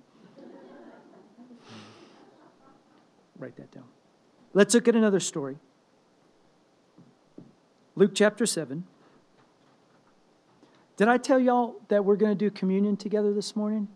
[3.38, 3.84] Write that down.
[4.56, 5.58] Let's look at another story.
[7.96, 8.84] Luke chapter 7.
[10.98, 13.90] Did I tell y'all that we're going to do communion together this morning?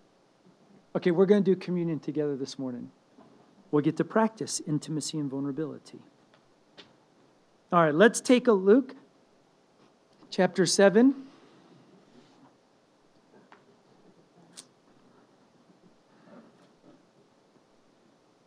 [0.95, 2.91] Okay, we're going to do communion together this morning.
[3.71, 6.01] We'll get to practice intimacy and vulnerability.
[7.71, 8.95] All right, let's take a Luke
[10.33, 11.13] chapter 7.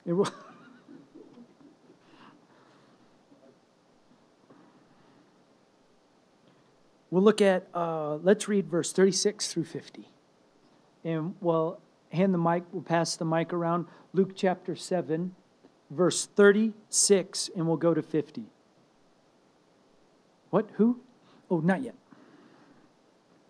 [0.04, 0.28] It will.
[7.08, 10.08] We'll look at, uh, let's read verse 36 through 50.
[11.04, 11.78] And we'll
[12.12, 13.86] hand the mic, we'll pass the mic around.
[14.12, 15.34] Luke chapter 7,
[15.88, 18.46] verse 36, and we'll go to 50.
[20.50, 20.68] What?
[20.74, 21.00] Who?
[21.50, 21.94] Oh, not yet.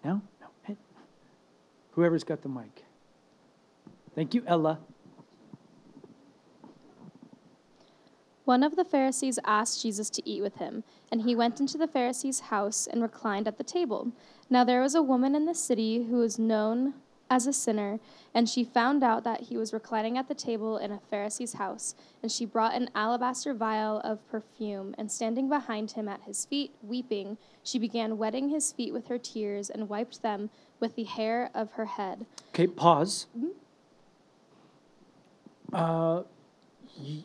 [0.04, 0.22] Now?
[0.40, 0.46] No.
[0.62, 0.76] Hey.
[1.92, 2.84] Whoever's got the mic.
[4.14, 4.78] Thank you, Ella.
[8.44, 11.88] One of the Pharisees asked Jesus to eat with him, and he went into the
[11.88, 14.12] Pharisee's house and reclined at the table.
[14.48, 16.94] Now there was a woman in the city who was known
[17.28, 17.98] as a sinner,
[18.34, 21.94] and she found out that he was reclining at the table in a Pharisee's house,
[22.22, 26.72] and she brought an alabaster vial of perfume, and standing behind him at his feet,
[26.82, 31.50] weeping, she began wetting his feet with her tears and wiped them with the hair
[31.54, 32.26] of her head.
[32.50, 33.26] Okay, pause.
[35.72, 36.22] Uh,
[37.00, 37.24] y-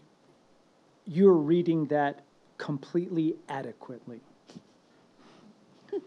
[1.06, 2.22] you're reading that
[2.58, 4.22] completely adequately.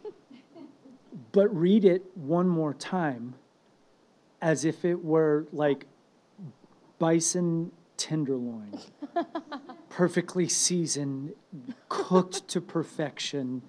[1.32, 3.34] but read it one more time
[4.44, 5.86] as if it were like
[6.98, 8.78] bison tenderloin,
[9.88, 11.32] perfectly seasoned,
[11.88, 13.62] cooked to perfection.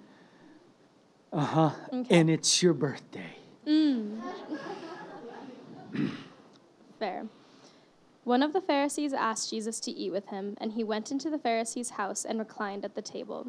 [1.32, 1.70] Uh huh.
[1.90, 2.20] Okay.
[2.20, 3.38] And it's your birthday.
[6.98, 7.24] Fair.
[8.24, 11.38] One of the Pharisees asked Jesus to eat with him, and he went into the
[11.38, 13.46] Pharisee's house and reclined at the table.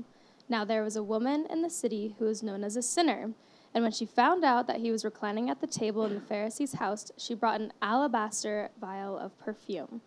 [0.48, 3.32] Now there was a woman in the city who was known as a sinner,
[3.78, 6.74] and when she found out that he was reclining at the table in the Pharisee's
[6.74, 10.02] house, she brought an alabaster vial of perfume.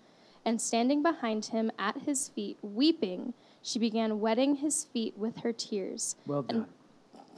[0.44, 5.52] And standing behind him at his feet, weeping, she began wetting his feet with her
[5.52, 6.66] tears Well done.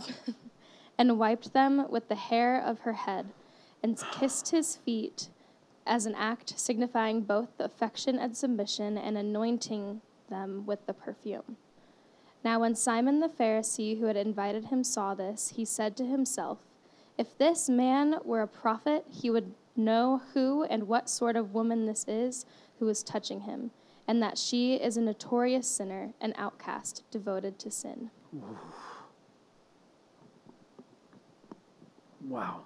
[0.99, 3.27] and wiped them with the hair of her head,
[3.83, 5.29] and kissed his feet
[5.87, 11.59] as an act signifying both the affection and submission, and anointing them with the perfume.
[12.45, 16.59] Now, when Simon the Pharisee, who had invited him, saw this, he said to himself,
[17.17, 21.87] If this man were a prophet, he would know who and what sort of woman
[21.87, 22.45] this is
[22.79, 23.71] who is touching him,
[24.09, 28.11] and that she is a notorious sinner, an outcast, devoted to sin.
[32.29, 32.65] Wow.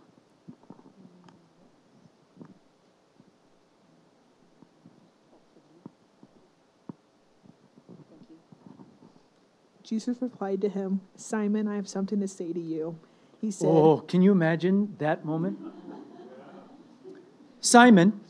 [9.86, 12.98] Jesus replied to him, Simon, I have something to say to you.
[13.40, 15.58] He said, Oh, can you imagine that moment?
[17.60, 18.20] Simon,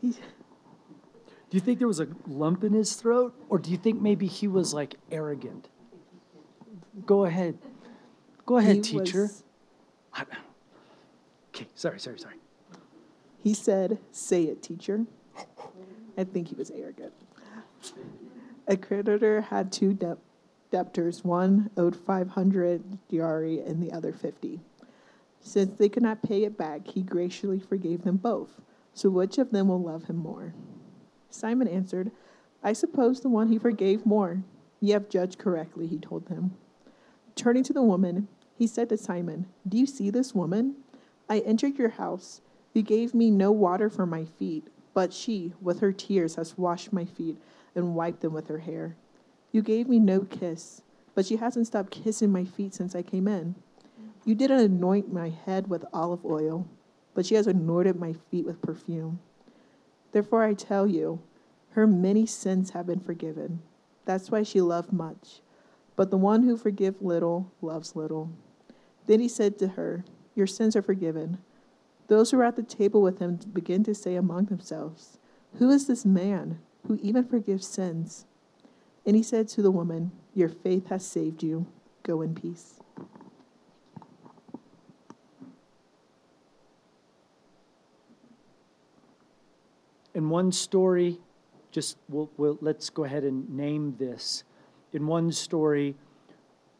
[0.00, 0.12] do
[1.50, 3.34] you think there was a lump in his throat?
[3.48, 5.68] Or do you think maybe he was like arrogant?
[7.04, 7.58] Go ahead.
[8.46, 9.22] Go ahead, he teacher.
[9.22, 9.44] was-
[11.54, 12.36] Okay, sorry, sorry, sorry.
[13.42, 15.04] He said, Say it, teacher.
[16.16, 17.12] I think he was arrogant.
[18.68, 20.18] A creditor had two deb-
[20.70, 21.24] debtors.
[21.24, 24.60] One owed 500 denarii and the other 50.
[25.40, 28.60] Since they could not pay it back, he graciously forgave them both.
[28.94, 30.54] So which of them will love him more?
[31.30, 32.12] Simon answered,
[32.62, 34.42] I suppose the one he forgave more.
[34.80, 36.56] You have judged correctly, he told them.
[37.34, 40.76] Turning to the woman, he said to Simon, Do you see this woman?
[41.28, 42.40] I entered your house.
[42.74, 46.92] You gave me no water for my feet, but she, with her tears, has washed
[46.92, 47.36] my feet
[47.74, 48.96] and wiped them with her hair.
[49.50, 50.82] You gave me no kiss,
[51.14, 53.54] but she hasn't stopped kissing my feet since I came in.
[54.24, 56.66] You didn't anoint my head with olive oil,
[57.14, 59.20] but she has anointed my feet with perfume.
[60.12, 61.20] Therefore, I tell you,
[61.70, 63.60] her many sins have been forgiven.
[64.04, 65.40] That's why she loved much.
[65.96, 68.30] But the one who forgives little loves little.
[69.06, 71.38] Then he said to her, Your sins are forgiven.
[72.12, 75.16] Those who were at the table with him began to say among themselves,
[75.54, 78.26] Who is this man who even forgives sins?
[79.06, 81.64] And he said to the woman, Your faith has saved you.
[82.02, 82.80] Go in peace.
[90.12, 91.18] In one story,
[91.70, 94.44] just we'll, we'll, let's go ahead and name this.
[94.92, 95.96] In one story,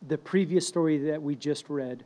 [0.06, 2.04] the previous story that we just read,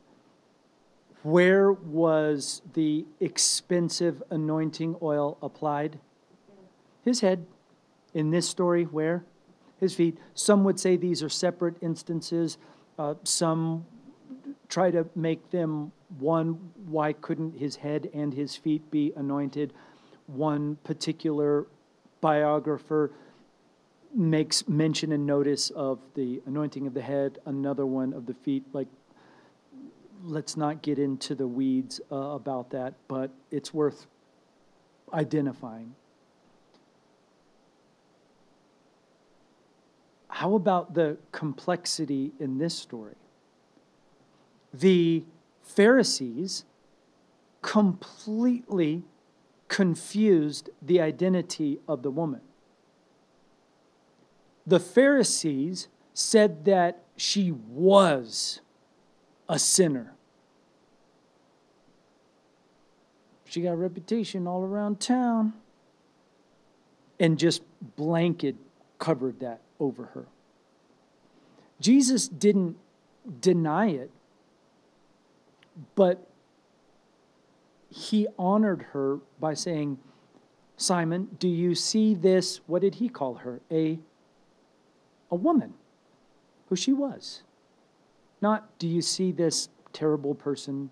[1.27, 5.99] where was the expensive anointing oil applied?
[7.05, 7.47] His head.
[8.15, 9.25] In this story, where?
[9.81, 10.19] His feet.
[10.35, 12.59] Some would say these are separate instances.
[12.97, 13.85] Uh, some
[14.69, 16.71] try to make them one.
[16.87, 19.73] Why couldn't his head and his feet be anointed?
[20.29, 21.67] One particular
[22.21, 23.11] biographer
[24.15, 28.65] makes mention and notice of the anointing of the head, another one of the feet.
[28.73, 28.87] Like,
[30.27, 34.07] let's not get into the weeds uh, about that, but it's worth
[35.13, 35.95] identifying.
[40.29, 43.15] How about the complexity in this story?
[44.75, 45.25] The
[45.63, 46.65] Pharisees
[47.63, 49.05] completely
[49.69, 52.41] confused the identity of the woman.
[54.67, 58.61] The Pharisees said that she was
[59.49, 60.16] a sinner.
[63.57, 65.55] She got a reputation all around town
[67.19, 67.63] and just
[67.97, 68.55] blanket
[68.99, 70.27] covered that over her.
[71.81, 72.77] Jesus didn't
[73.41, 74.11] deny it,
[75.95, 76.27] but
[77.89, 80.01] he honored her by saying,
[80.77, 82.61] Simon, do you see this?
[82.67, 83.63] What did he call her?
[83.71, 83.99] A,
[85.31, 85.73] a woman,
[86.69, 87.43] who she was.
[88.43, 90.91] Not, do you see this terrible person?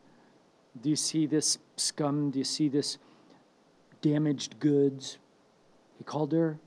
[0.81, 2.31] Do you see this scum?
[2.31, 2.99] Do you see this
[4.03, 5.18] damaged goods?
[5.99, 6.59] He called her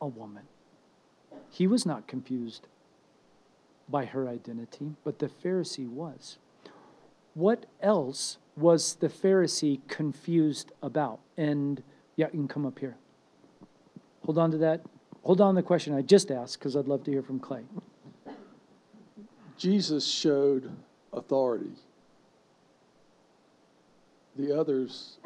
[0.00, 0.44] a woman.
[1.50, 2.68] He was not confused
[3.88, 6.38] by her identity, but the Pharisee was.
[7.34, 11.20] What else was the Pharisee confused about?
[11.36, 11.82] And
[12.16, 12.96] yeah, you can come up here.
[14.24, 14.80] Hold on to that.
[15.22, 17.62] Hold on to the question I just asked because I'd love to hear from Clay.
[19.56, 20.70] Jesus showed
[21.12, 21.72] authority.
[24.36, 25.18] The others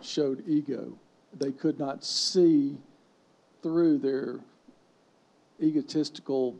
[0.00, 0.96] showed ego.
[1.36, 2.76] They could not see
[3.62, 4.40] through their
[5.60, 6.56] egotistical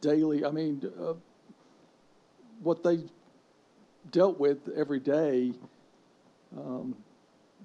[0.00, 1.14] daily, I mean, uh,
[2.62, 3.00] what they
[4.10, 5.52] dealt with every day,
[6.56, 6.94] um,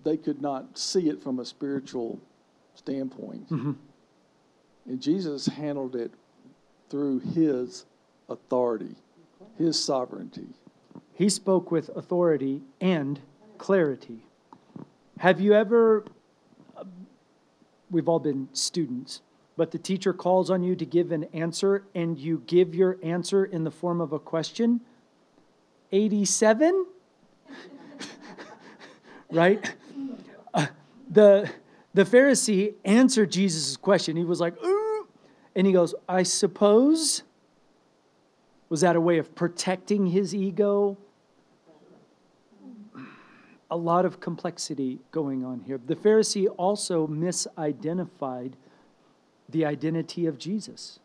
[0.04, 2.20] they could not see it from a spiritual
[2.76, 3.50] standpoint.
[3.50, 3.74] Mm-hmm.
[4.88, 6.12] And Jesus handled it
[6.90, 7.86] through his
[8.30, 8.96] authority,
[9.58, 10.48] his sovereignty.
[11.20, 13.20] He spoke with authority and
[13.58, 14.24] clarity.
[15.18, 16.06] Have you ever,
[17.92, 19.20] we've all been students,
[19.58, 23.44] but the teacher calls on you to give an answer and you give your answer
[23.44, 24.80] in the form of a question?
[25.92, 26.86] 87?
[29.30, 29.76] right?
[30.54, 30.68] Uh,
[31.10, 31.52] the,
[31.94, 34.16] the Pharisee answered Jesus' question.
[34.16, 35.06] He was like, Ooh.
[35.54, 37.24] and he goes, I suppose.
[38.70, 40.98] Was that a way of protecting his ego?
[43.72, 45.80] A lot of complexity going on here.
[45.84, 48.54] The Pharisee also misidentified
[49.48, 51.00] the identity of Jesus.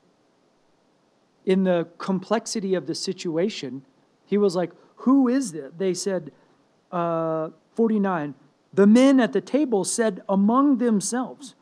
[1.44, 3.84] In the complexity of the situation,
[4.24, 5.72] he was like, Who is this?
[5.76, 6.32] They said,
[6.90, 8.34] uh, 49,
[8.72, 11.54] the men at the table said among themselves,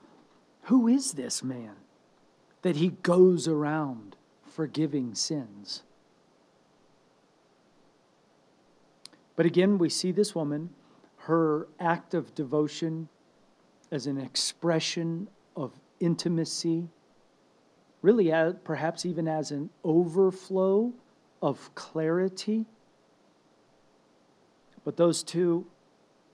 [0.62, 1.74] Who is this man
[2.62, 5.82] that he goes around forgiving sins?
[9.34, 10.70] But again, we see this woman,
[11.26, 13.08] her act of devotion
[13.92, 16.88] as an expression of intimacy,
[18.00, 20.92] really, as, perhaps even as an overflow
[21.40, 22.66] of clarity.
[24.84, 25.64] But those two,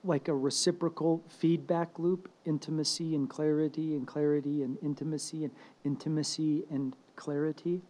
[0.04, 5.52] like a reciprocal feedback loop intimacy and clarity, and clarity and intimacy, and
[5.84, 7.82] intimacy and clarity.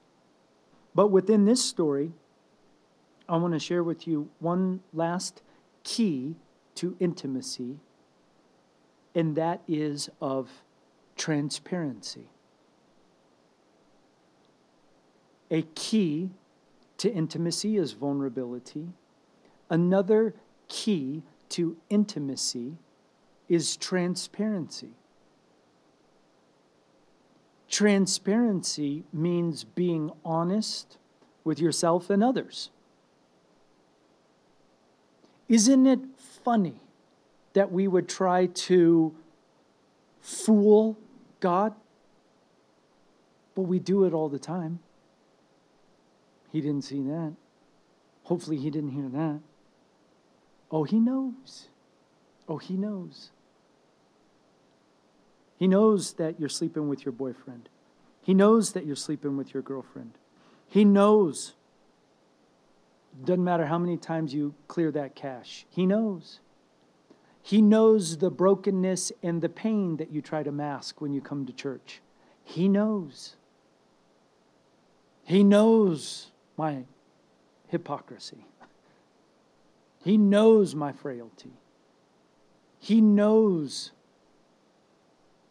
[0.96, 2.10] But within this story,
[3.28, 5.42] I want to share with you one last
[5.84, 6.34] key
[6.78, 7.80] to intimacy,
[9.12, 10.48] and that is of
[11.16, 12.28] transparency.
[15.50, 16.30] A key
[16.98, 18.90] to intimacy is vulnerability.
[19.68, 20.36] Another
[20.68, 22.76] key to intimacy
[23.48, 24.90] is transparency.
[27.68, 30.98] Transparency means being honest
[31.42, 32.70] with yourself and others.
[35.48, 36.00] Isn't it
[36.48, 36.80] funny
[37.52, 39.14] that we would try to
[40.22, 40.96] fool
[41.40, 41.74] God?
[43.54, 44.78] But we do it all the time.
[46.50, 47.34] He didn't see that.
[48.22, 49.40] Hopefully, he didn't hear that.
[50.70, 51.68] Oh, he knows.
[52.48, 53.28] Oh, he knows.
[55.58, 57.68] He knows that you're sleeping with your boyfriend.
[58.22, 60.12] He knows that you're sleeping with your girlfriend.
[60.66, 61.52] He knows.
[63.24, 66.40] Doesn't matter how many times you clear that cache, He knows.
[67.42, 71.46] He knows the brokenness and the pain that you try to mask when you come
[71.46, 72.02] to church.
[72.44, 73.36] He knows.
[75.24, 76.84] He knows my
[77.68, 78.46] hypocrisy.
[80.02, 81.52] He knows my frailty.
[82.78, 83.92] He knows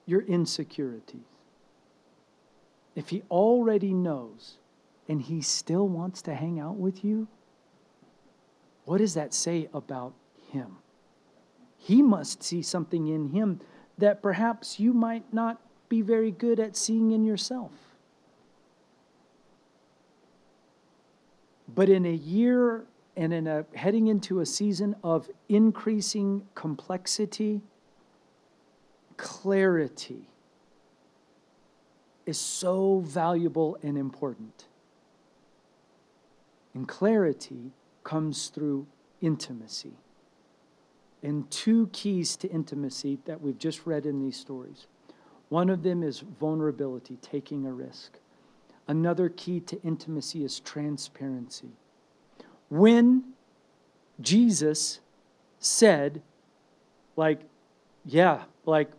[0.06, 1.22] your insecurities.
[2.96, 4.58] If He already knows
[5.08, 7.28] and He still wants to hang out with you,
[8.88, 10.14] what does that say about
[10.50, 10.78] Him?
[11.78, 13.60] He must see something in Him
[13.98, 15.60] that perhaps you might not
[15.90, 17.74] be very good at seeing in yourself.
[21.68, 22.86] But in a year
[23.18, 27.60] and in a heading into a season of increasing complexity,
[29.18, 30.30] clarity
[32.26, 34.64] is so valuable and important.
[36.74, 37.74] And clarity
[38.08, 38.88] comes through
[39.20, 39.92] intimacy.
[41.22, 44.88] And two keys to intimacy that we've just read in these stories.
[45.50, 48.18] One of them is vulnerability, taking a risk.
[48.88, 51.72] Another key to intimacy is transparency.
[52.70, 53.34] When
[54.22, 55.02] Jesus
[55.60, 56.22] said,
[57.18, 57.42] like,
[58.06, 58.90] yeah, like,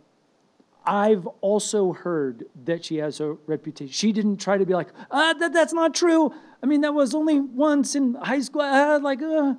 [0.85, 3.91] I've also heard that she has a reputation.
[3.91, 6.31] She didn't try to be like, ah, that, that's not true.
[6.61, 8.61] I mean, that was only once in high school.
[8.99, 9.55] Like, uh.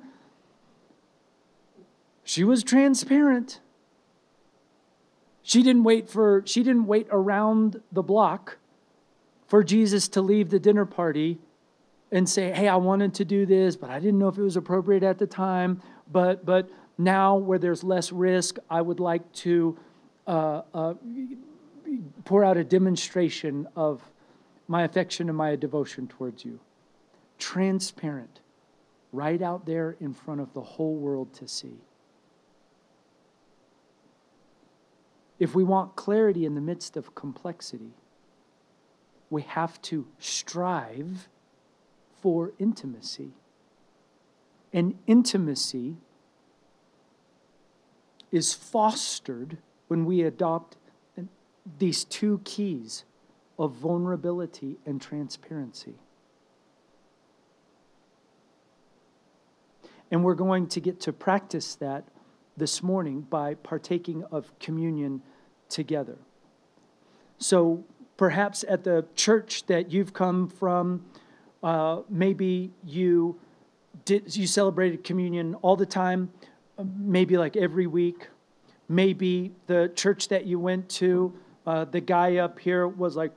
[2.23, 3.59] She was transparent.
[5.41, 8.57] She didn't wait for, she didn't wait around the block
[9.47, 11.39] for Jesus to leave the dinner party
[12.11, 14.55] and say, "Hey, I wanted to do this, but I didn't know if it was
[14.55, 15.81] appropriate at the time.
[16.11, 19.77] But but now, where there's less risk, I would like to
[20.27, 20.93] uh, uh,
[22.25, 24.01] pour out a demonstration of
[24.67, 26.59] my affection and my devotion towards you.
[27.41, 28.39] Transparent,
[29.11, 31.79] right out there in front of the whole world to see.
[35.39, 37.95] If we want clarity in the midst of complexity,
[39.31, 41.29] we have to strive
[42.21, 43.31] for intimacy.
[44.71, 45.97] And intimacy
[48.31, 50.77] is fostered when we adopt
[51.79, 53.03] these two keys
[53.57, 55.95] of vulnerability and transparency.
[60.11, 62.03] And we're going to get to practice that
[62.57, 65.21] this morning by partaking of communion
[65.69, 66.17] together.
[67.37, 67.85] So,
[68.17, 71.05] perhaps at the church that you've come from,
[71.63, 73.39] uh, maybe you
[74.05, 76.31] did you celebrated communion all the time,
[76.97, 78.27] maybe like every week.
[78.87, 81.33] Maybe the church that you went to,
[81.65, 83.31] uh, the guy up here was like,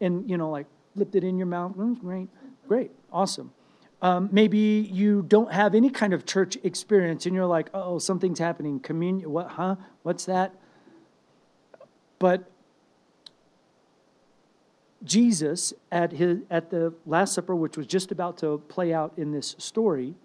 [0.00, 1.72] and you know, like flipped it in your mouth.
[1.76, 2.28] Mm, great,
[2.68, 3.52] great, awesome.
[4.04, 8.38] Um, maybe you don't have any kind of church experience, and you're like, oh, something's
[8.38, 8.78] happening.
[8.78, 9.52] Communion, what?
[9.52, 9.76] Huh?
[10.02, 10.54] What's that?
[12.18, 12.50] But
[15.02, 19.32] Jesus at his at the Last Supper, which was just about to play out in
[19.32, 20.16] this story,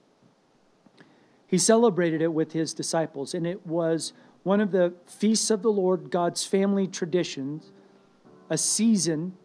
[1.48, 4.12] he celebrated it with his disciples, and it was
[4.44, 7.72] one of the feasts of the Lord, God's family traditions,
[8.50, 9.38] a season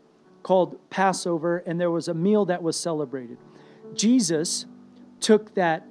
[0.42, 3.38] called Passover, and there was a meal that was celebrated.
[3.96, 4.66] Jesus
[5.20, 5.86] took that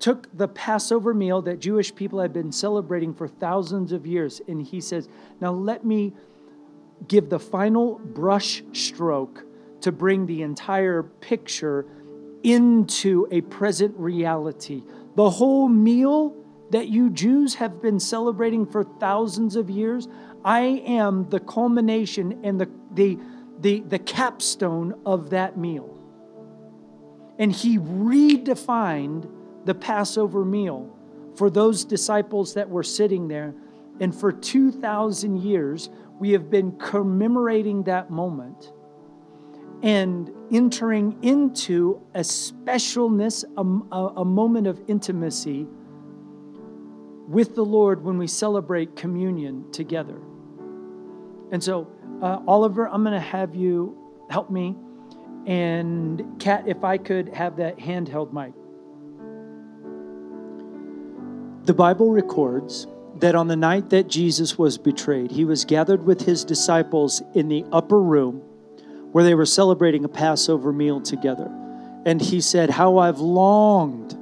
[0.00, 4.60] took the Passover meal that Jewish people had been celebrating for thousands of years, and
[4.60, 5.08] he says,
[5.40, 6.12] Now let me
[7.08, 9.44] give the final brush stroke
[9.80, 11.86] to bring the entire picture
[12.42, 14.82] into a present reality.
[15.16, 16.36] The whole meal
[16.70, 20.08] that you Jews have been celebrating for thousands of years,
[20.44, 23.18] I am the culmination and the, the,
[23.60, 25.93] the, the capstone of that meal.
[27.38, 29.28] And he redefined
[29.64, 30.90] the Passover meal
[31.36, 33.54] for those disciples that were sitting there.
[34.00, 38.72] And for 2,000 years, we have been commemorating that moment
[39.82, 45.66] and entering into a specialness, a, a, a moment of intimacy
[47.28, 50.18] with the Lord when we celebrate communion together.
[51.50, 51.88] And so,
[52.22, 53.96] uh, Oliver, I'm going to have you
[54.30, 54.76] help me.
[55.46, 58.54] And Kat, if I could have that handheld mic.
[61.66, 62.86] The Bible records
[63.20, 67.48] that on the night that Jesus was betrayed, he was gathered with his disciples in
[67.48, 68.42] the upper room
[69.12, 71.50] where they were celebrating a Passover meal together.
[72.04, 74.18] And he said, How I've longed,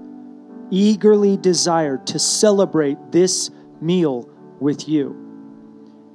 [0.70, 3.51] eagerly desired to celebrate this
[3.81, 4.29] meal
[4.61, 5.16] with you.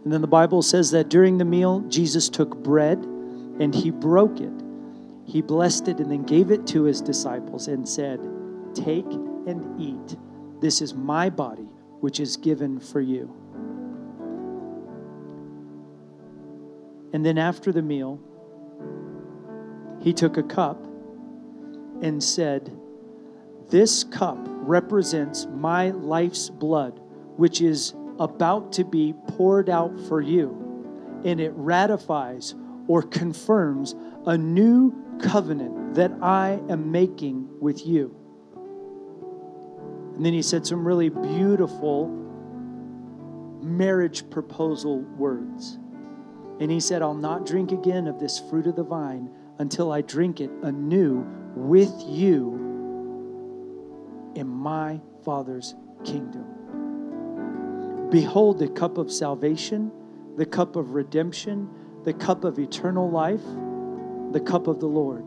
[0.04, 4.40] And then the Bible says that during the meal, Jesus took bread and he broke
[4.40, 4.54] it.
[5.28, 8.20] He blessed it and then gave it to his disciples and said,
[8.74, 10.18] Take and eat.
[10.62, 11.68] This is my body,
[12.00, 13.34] which is given for you.
[17.12, 18.22] And then after the meal,
[20.00, 20.82] he took a cup
[22.02, 22.72] and said,
[23.70, 27.02] This cup represents my life's blood,
[27.36, 31.22] which is about to be poured out for you.
[31.26, 32.56] And it ratifies
[32.88, 33.94] or confirms
[34.26, 38.16] a new covenant that I am making with you.
[40.16, 42.08] And then he said some really beautiful
[43.62, 45.78] marriage proposal words.
[46.60, 50.02] And he said, I'll not drink again of this fruit of the vine until I
[50.02, 52.54] drink it anew with you
[54.36, 56.46] in my Father's kingdom.
[58.10, 59.92] Behold the cup of salvation,
[60.36, 61.70] the cup of redemption,
[62.04, 63.44] the cup of eternal life,
[64.32, 65.26] the cup of the Lord.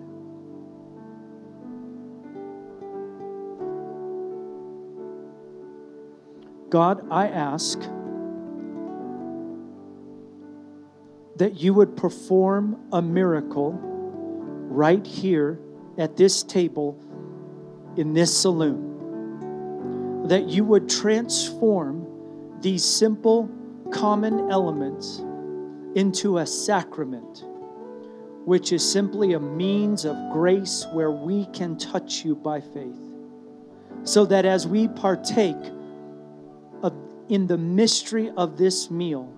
[6.70, 7.80] God, I ask
[11.36, 13.72] that you would perform a miracle
[14.68, 15.58] right here
[15.98, 16.96] at this table
[17.96, 20.28] in this saloon.
[20.28, 22.06] That you would transform
[22.60, 23.50] these simple,
[23.90, 25.24] common elements
[25.96, 27.44] into a sacrament,
[28.44, 32.96] which is simply a means of grace where we can touch you by faith.
[34.04, 35.56] So that as we partake
[36.82, 36.94] of,
[37.28, 39.32] in the mystery of this meal,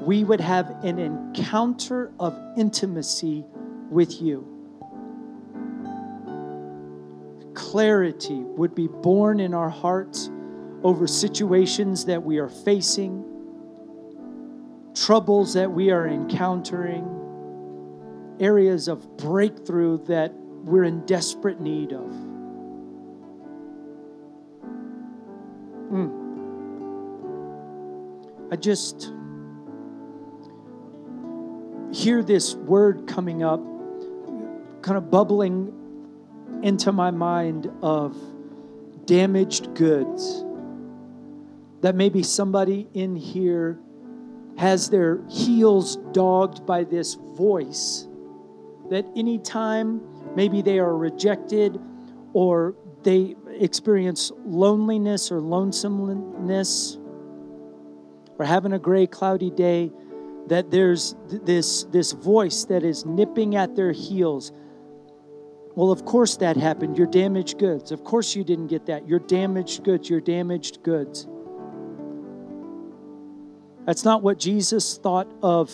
[0.00, 3.44] we would have an encounter of intimacy
[3.90, 4.46] with you.
[7.54, 10.30] Clarity would be born in our hearts
[10.84, 13.24] over situations that we are facing,
[14.94, 17.17] troubles that we are encountering,
[18.40, 22.10] areas of breakthrough that we're in desperate need of.
[25.92, 26.18] Mm.
[28.50, 29.12] I just
[31.92, 33.60] hear this word coming up,
[34.82, 35.72] kind of bubbling
[36.62, 38.16] into my mind of
[39.06, 40.44] damaged goods.
[41.80, 43.78] That maybe somebody in here
[44.56, 48.07] has their heels dogged by this voice.
[48.90, 50.00] That anytime
[50.34, 51.78] maybe they are rejected
[52.32, 56.98] or they experience loneliness or lonesomeness
[58.38, 59.90] or having a gray, cloudy day,
[60.46, 64.52] that there's this, this voice that is nipping at their heels.
[65.74, 66.96] Well, of course that happened.
[66.96, 67.92] You're damaged goods.
[67.92, 69.06] Of course you didn't get that.
[69.06, 70.08] You're damaged goods.
[70.08, 71.26] You're damaged goods.
[73.86, 75.72] That's not what Jesus thought of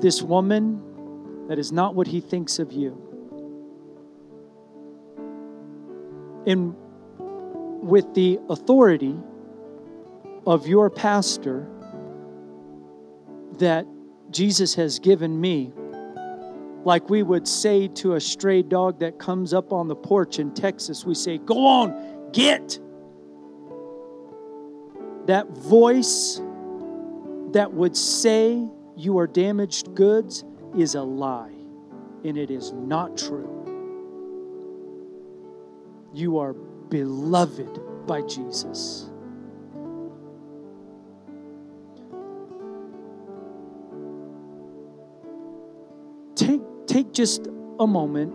[0.00, 0.82] this woman.
[1.48, 3.08] That is not what he thinks of you.
[6.46, 6.74] And
[7.82, 9.16] with the authority
[10.46, 11.66] of your pastor
[13.58, 13.86] that
[14.30, 15.72] Jesus has given me,
[16.84, 20.52] like we would say to a stray dog that comes up on the porch in
[20.54, 22.78] Texas, we say, Go on, get.
[25.26, 26.40] That voice
[27.52, 30.44] that would say you are damaged goods
[30.76, 31.54] is a lie,
[32.24, 33.54] and it is not true.
[36.12, 39.10] You are beloved by Jesus.
[46.34, 47.46] Take, take just
[47.78, 48.32] a moment.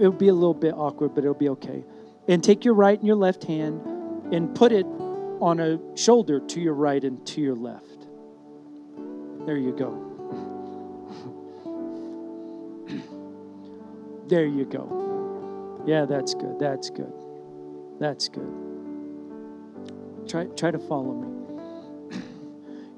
[0.00, 1.84] It'll be a little bit awkward, but it'll be okay.
[2.28, 3.80] And take your right and your left hand
[4.32, 4.86] and put it
[5.40, 8.06] on a shoulder to your right and to your left.
[9.46, 10.07] There you go.
[14.28, 15.82] There you go.
[15.86, 16.58] Yeah, that's good.
[16.58, 17.12] That's good.
[17.98, 18.52] That's good.
[20.28, 22.18] Try, try to follow me.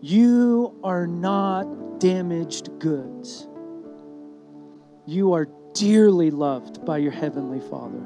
[0.02, 3.46] You are not damaged goods.
[5.04, 8.00] You are dearly loved by your Heavenly Father.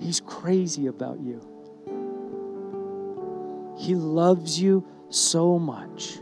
[0.00, 1.40] He's crazy about you.
[3.78, 6.18] He loves you so much.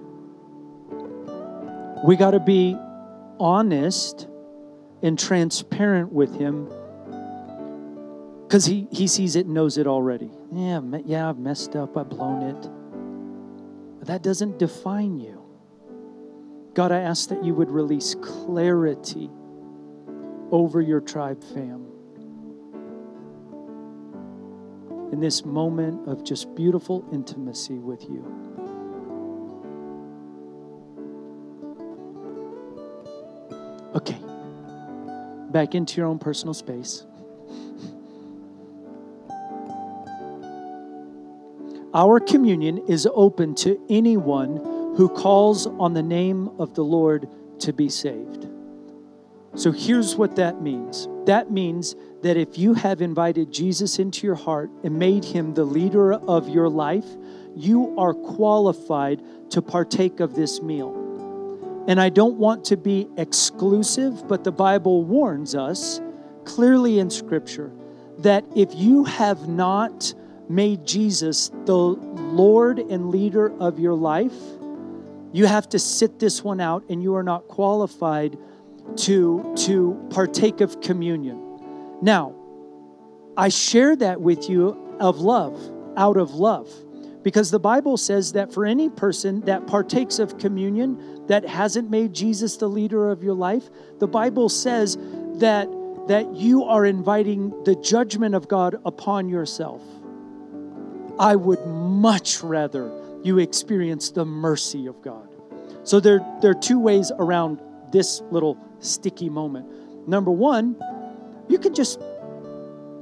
[2.05, 2.76] We got to be
[3.40, 4.28] honest
[5.03, 6.68] and transparent with Him
[8.53, 10.30] because he, he sees it and knows it already.
[10.50, 12.68] Yeah, yeah, I've messed up, I've blown it.
[13.98, 15.42] But that doesn't define you.
[16.74, 19.30] God, I ask that you would release clarity
[20.50, 21.86] over your tribe fam.
[25.12, 28.51] In this moment of just beautiful intimacy with you.
[35.53, 37.05] Back into your own personal space.
[41.94, 44.57] Our communion is open to anyone
[44.96, 47.28] who calls on the name of the Lord
[47.61, 48.48] to be saved.
[49.55, 54.36] So here's what that means that means that if you have invited Jesus into your
[54.36, 57.07] heart and made him the leader of your life,
[57.55, 61.01] you are qualified to partake of this meal.
[61.89, 66.01] And I don't want to be exclusive, but the Bible warns us
[66.45, 67.72] clearly in Scripture
[68.18, 70.14] that if you have not
[70.49, 74.35] made Jesus the Lord and leader of your life,
[75.33, 78.37] you have to sit this one out and you are not qualified
[78.97, 81.41] to, to partake of communion.
[82.03, 82.35] Now,
[83.37, 85.59] I share that with you of love,
[85.97, 86.70] out of love,
[87.22, 92.12] because the Bible says that for any person that partakes of communion that hasn't made
[92.12, 94.99] Jesus the leader of your life, the Bible says
[95.37, 95.66] that,
[96.09, 99.80] that you are inviting the judgment of God upon yourself.
[101.18, 105.26] I would much rather you experience the mercy of God.
[105.85, 107.62] So there, there are two ways around
[107.93, 110.07] this little sticky moment.
[110.07, 110.76] Number one,
[111.49, 111.99] you can just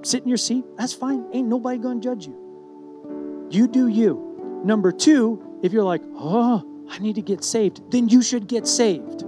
[0.02, 0.64] sit in your seat.
[0.76, 1.26] That's fine.
[1.32, 3.48] Ain't nobody to judge you.
[3.50, 4.62] You do you.
[4.64, 8.66] Number two, if you're like, oh, I need to get saved, then you should get
[8.66, 9.22] saved.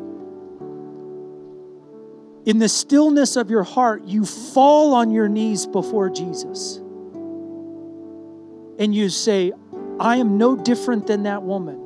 [2.44, 6.78] In the stillness of your heart, you fall on your knees before Jesus.
[8.78, 9.52] And you say,
[10.00, 11.78] I am no different than that woman.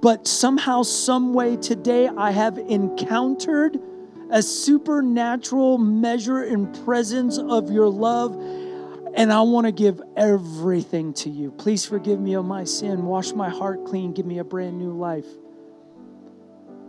[0.00, 3.80] But somehow, some way today, I have encountered
[4.30, 8.36] a supernatural measure and presence of your love.
[9.14, 11.50] And I want to give everything to you.
[11.50, 13.04] Please forgive me of my sin.
[13.04, 14.12] Wash my heart clean.
[14.12, 15.26] Give me a brand new life.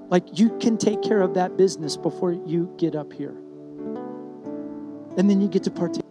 [0.09, 3.35] Like you can take care of that business before you get up here.
[5.17, 6.03] And then you get to partake.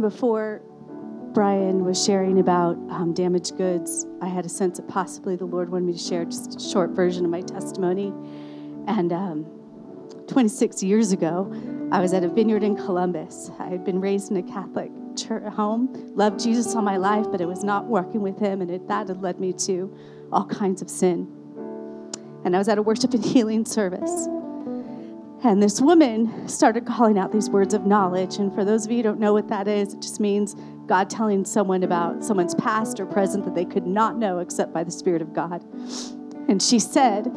[0.00, 0.62] Even before
[1.34, 5.70] Brian was sharing about um, damaged goods, I had a sense that possibly the Lord
[5.70, 8.06] wanted me to share just a short version of my testimony.
[8.86, 9.44] And um,
[10.26, 11.52] 26 years ago,
[11.92, 13.50] I was at a vineyard in Columbus.
[13.58, 17.42] I had been raised in a Catholic church home, loved Jesus all my life, but
[17.42, 19.94] it was not working with him, and it, that had led me to
[20.32, 21.28] all kinds of sin.
[22.46, 24.28] And I was at a worship and healing service.
[25.42, 28.36] And this woman started calling out these words of knowledge.
[28.36, 30.54] And for those of you who don't know what that is, it just means
[30.86, 34.84] God telling someone about someone's past or present that they could not know except by
[34.84, 35.64] the Spirit of God.
[36.48, 37.32] And she said,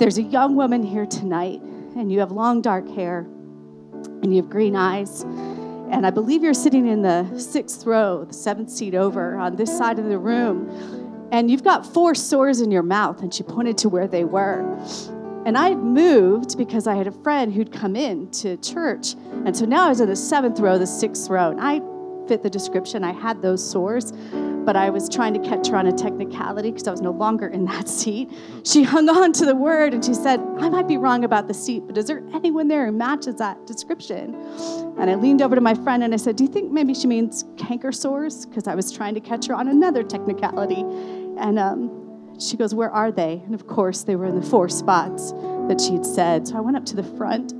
[0.00, 1.60] There's a young woman here tonight,
[1.96, 3.20] and you have long dark hair,
[4.22, 5.22] and you have green eyes.
[5.22, 9.76] And I believe you're sitting in the sixth row, the seventh seat over on this
[9.76, 11.28] side of the room.
[11.30, 13.20] And you've got four sores in your mouth.
[13.22, 14.62] And she pointed to where they were.
[15.46, 19.14] And I had moved because I had a friend who'd come in to church.
[19.44, 21.50] And so now I was in the seventh row, the sixth row.
[21.50, 21.80] And I
[22.26, 23.04] fit the description.
[23.04, 24.12] I had those sores.
[24.64, 27.48] but I was trying to catch her on a technicality because I was no longer
[27.48, 28.30] in that seat.
[28.64, 31.52] She hung on to the word and she said, I might be wrong about the
[31.54, 34.34] seat, but is there anyone there who matches that description?
[34.98, 37.06] And I leaned over to my friend and I said, Do you think maybe she
[37.06, 38.46] means canker sores?
[38.46, 40.80] Because I was trying to catch her on another technicality.
[41.36, 42.03] And um,
[42.38, 43.42] she goes, Where are they?
[43.44, 46.48] And of course, they were in the four spots that she'd said.
[46.48, 47.52] So I went up to the front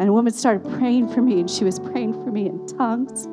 [0.00, 3.26] and a woman started praying for me, and she was praying for me in tongues.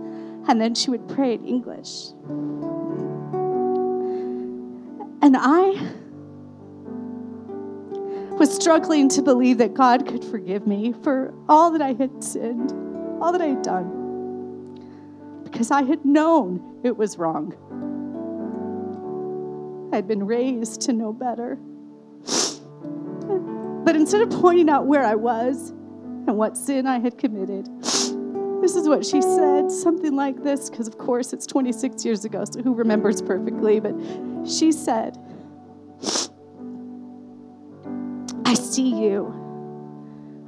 [0.50, 2.10] And then she would pray in English.
[5.22, 5.76] And I
[8.38, 12.74] was struggling to believe that God could forgive me for all that I had sinned,
[13.22, 14.84] all that I had done,
[15.46, 17.56] because I had known it was wrong.
[19.92, 21.58] I'd been raised to know better.
[23.86, 27.68] But instead of pointing out where I was and what sin I had committed,
[28.62, 32.44] this is what she said, something like this, because of course it's 26 years ago,
[32.44, 33.80] so who remembers perfectly?
[33.80, 33.96] But
[34.46, 35.18] she said,
[38.46, 39.34] I see you.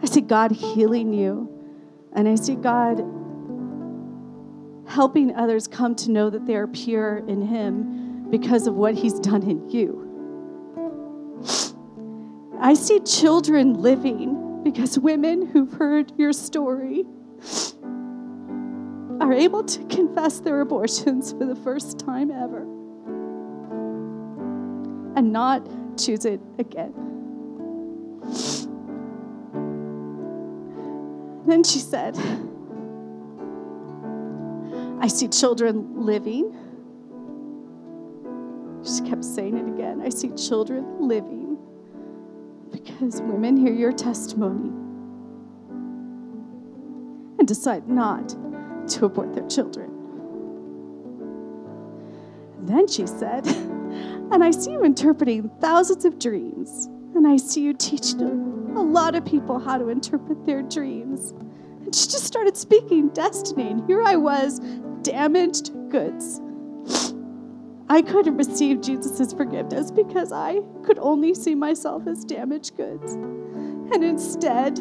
[0.01, 1.49] I see God healing you.
[2.13, 2.97] And I see God
[4.87, 7.98] helping others come to know that they are pure in Him
[8.29, 10.05] because of what He's done in you.
[12.59, 17.05] I see children living because women who've heard your story
[19.21, 22.61] are able to confess their abortions for the first time ever
[25.15, 25.67] and not
[25.97, 26.93] choose it again.
[31.45, 32.17] Then she said,
[35.01, 36.55] I see children living.
[38.99, 40.01] She kept saying it again.
[40.01, 41.57] I see children living
[42.71, 44.69] because women hear your testimony
[47.39, 48.35] and decide not
[48.89, 49.89] to abort their children.
[52.57, 57.61] And then she said, and I see you interpreting thousands of dreams, and I see
[57.61, 61.31] you teaching a lot of people how to interpret their dreams.
[61.85, 64.59] And she just started speaking destiny, and here I was,
[65.03, 66.41] damaged goods.
[67.91, 73.13] I couldn't receive Jesus' forgiveness because I could only see myself as damaged goods.
[73.13, 74.79] And instead,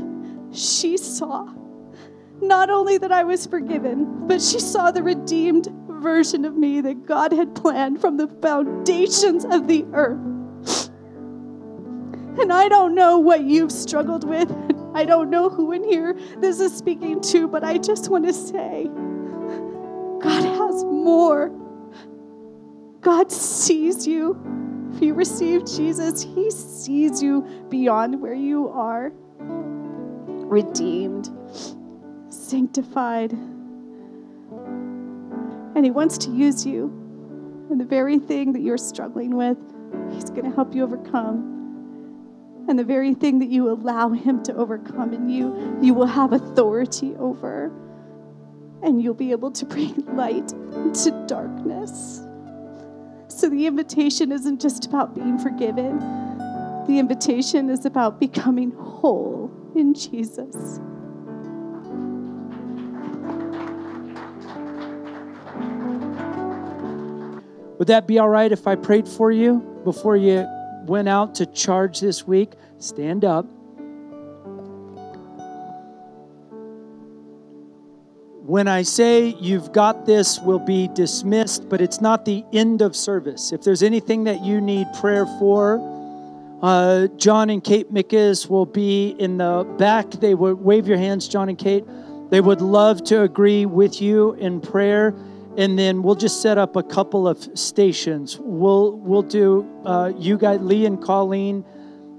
[0.52, 1.48] she saw
[2.42, 7.06] not only that I was forgiven, but she saw the redeemed version of me that
[7.06, 10.90] God had planned from the foundations of the earth.
[12.40, 14.54] And I don't know what you've struggled with.
[14.94, 18.32] I don't know who in here this is speaking to, but I just want to
[18.32, 18.88] say
[20.20, 21.50] God has more.
[23.01, 24.36] God sees you.
[24.94, 29.12] If you receive Jesus, He sees you beyond where you are.
[29.38, 31.30] Redeemed,
[32.30, 33.32] sanctified.
[35.74, 36.86] And He wants to use you.
[37.70, 39.59] And the very thing that you're struggling with,
[40.12, 41.55] He's going to help you overcome.
[42.68, 46.32] And the very thing that you allow Him to overcome in you, you will have
[46.32, 47.70] authority over.
[48.82, 52.22] And you'll be able to bring light into darkness.
[53.39, 56.01] So the invitation isn't just about being forgiven,
[56.89, 60.80] the invitation is about becoming whole in Jesus.
[67.78, 70.45] Would that be all right if I prayed for you before you
[70.86, 72.55] went out to charge this week?
[72.80, 73.47] Stand up.
[78.49, 82.96] When I say you've got this, we'll be dismissed, but it's not the end of
[82.96, 83.53] service.
[83.53, 85.78] If there's anything that you need prayer for,
[86.62, 90.11] uh, John and Kate Mickus will be in the back.
[90.12, 91.84] They would wave your hands, John and Kate.
[92.30, 95.14] They would love to agree with you in prayer
[95.59, 98.38] and then we'll just set up a couple of stations.
[98.40, 101.66] We'll we'll do uh, you guys, Lee and Colleen,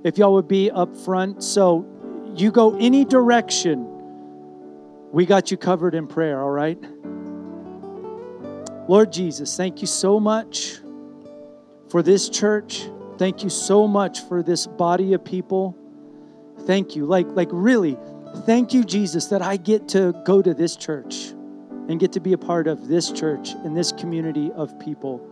[0.03, 1.43] if y'all would be up front.
[1.43, 1.87] So
[2.35, 3.88] you go any direction,
[5.11, 6.41] we got you covered in prayer.
[6.41, 6.77] All right.
[8.87, 10.79] Lord Jesus, thank you so much
[11.89, 12.87] for this church.
[13.17, 15.75] Thank you so much for this body of people.
[16.61, 17.97] Thank you, like like really,
[18.45, 21.29] thank you, Jesus, that I get to go to this church
[21.87, 25.25] and get to be a part of this church and this community of people.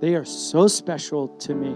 [0.00, 1.74] They are so special to me.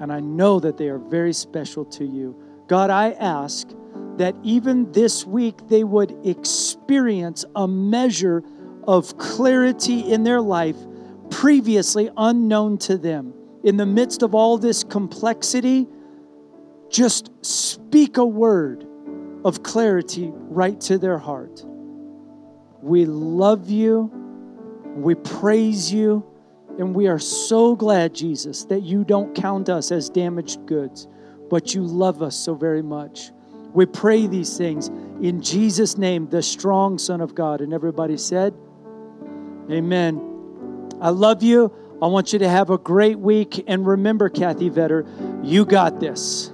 [0.00, 2.40] And I know that they are very special to you.
[2.68, 3.68] God, I ask
[4.16, 8.42] that even this week they would experience a measure
[8.84, 10.76] of clarity in their life
[11.30, 13.32] previously unknown to them.
[13.64, 15.88] In the midst of all this complexity,
[16.90, 18.86] just speak a word
[19.44, 21.64] of clarity right to their heart.
[22.82, 24.10] We love you.
[24.94, 26.24] We praise you.
[26.78, 31.06] And we are so glad, Jesus, that you don't count us as damaged goods,
[31.50, 33.30] but you love us so very much.
[33.72, 37.60] We pray these things in Jesus' name, the strong Son of God.
[37.60, 38.54] And everybody said,
[39.70, 40.90] Amen.
[41.00, 41.72] I love you.
[42.02, 43.64] I want you to have a great week.
[43.66, 45.06] And remember, Kathy Vetter,
[45.44, 46.52] you got this.